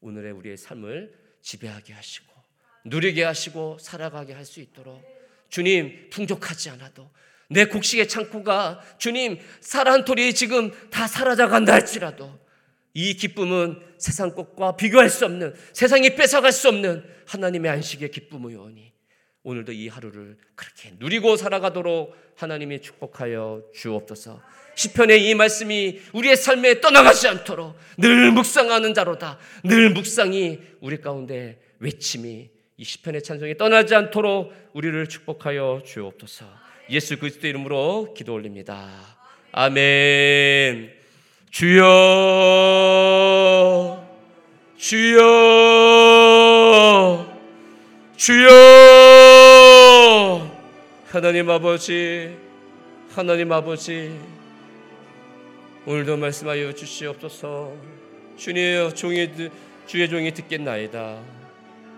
오늘의 0.02 0.32
우리의 0.32 0.58
삶을 0.58 1.14
지배하게 1.42 1.94
하시고 1.94 2.34
누리게 2.86 3.24
하시고 3.24 3.78
살아가게 3.80 4.34
할 4.34 4.46
수 4.46 4.60
있도록 4.62 5.04
주님 5.50 6.10
풍족하지 6.10 6.70
않아도 6.72 7.10
내 7.50 7.66
곡식의 7.66 8.08
창고가 8.10 8.82
주님 8.98 9.40
쌀한 9.62 10.04
톨이 10.06 10.34
지금 10.34 10.72
다 10.90 11.08
사라져 11.08 11.48
간다 11.48 11.74
할지라도 11.74 12.38
이 12.94 13.14
기쁨은 13.14 13.82
세상 13.98 14.34
것과 14.34 14.76
비교할 14.76 15.10
수 15.10 15.26
없는 15.26 15.54
세상이 15.74 16.16
뺏어갈 16.16 16.52
수 16.52 16.68
없는 16.68 17.06
하나님의 17.28 17.72
안식의 17.72 18.12
기쁨의 18.12 18.56
원이 18.56 18.92
오늘도 19.48 19.72
이 19.72 19.88
하루를 19.88 20.36
그렇게 20.56 20.92
누리고 21.00 21.38
살아가도록 21.38 22.14
하나님이 22.36 22.82
축복하여 22.82 23.64
주옵소서. 23.74 24.42
시편의 24.76 25.26
이 25.30 25.36
말씀이 25.36 26.02
우리의 26.12 26.36
삶에 26.36 26.82
떠나가지 26.82 27.30
않도록 27.30 27.78
늘 27.98 28.30
묵상하는 28.34 28.94
자로다. 28.94 29.38
늘 29.64 29.92
묵상이 29.92 30.60
우리 30.82 31.00
가운데 31.00 31.62
외침이 31.80 32.50
이 32.76 32.84
시편의 32.84 33.24
찬송이 33.24 33.56
떠나지 33.56 33.96
않도록 33.96 34.54
우리를 34.74 35.08
축복하여 35.08 35.82
주옵소서. 35.86 36.46
예수 36.90 37.18
그리스도 37.18 37.48
이름으로 37.48 38.14
기도 38.18 38.34
올립니다. 38.34 39.18
아멘. 39.54 40.92
주여 41.52 41.88
주여 44.76 45.48
주여 48.18 49.07
하나님 51.18 51.50
아버지 51.50 52.38
하나님 53.10 53.52
아버지 53.52 54.20
오늘도 55.88 56.16
말씀하여 56.16 56.72
주시옵소서. 56.74 57.74
주님 58.36 58.94
종이 58.94 59.28
주의 59.88 60.08
종이 60.08 60.32
듣겠나이다. 60.32 61.18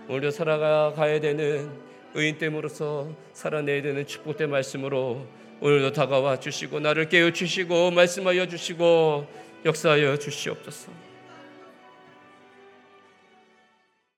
오늘도 0.08 0.30
살아가야 0.30 1.20
되는 1.20 1.70
의인됨으로서 2.14 3.10
살아내야 3.34 3.82
되는 3.82 4.06
축복된 4.06 4.48
말씀으로 4.48 5.26
오늘도 5.60 5.92
다가와 5.92 6.40
주시고 6.40 6.80
나를 6.80 7.10
깨워 7.10 7.30
주시고 7.30 7.90
말씀하여 7.90 8.46
주시고 8.46 9.26
역사하여 9.66 10.16
주시옵소서 10.16 11.09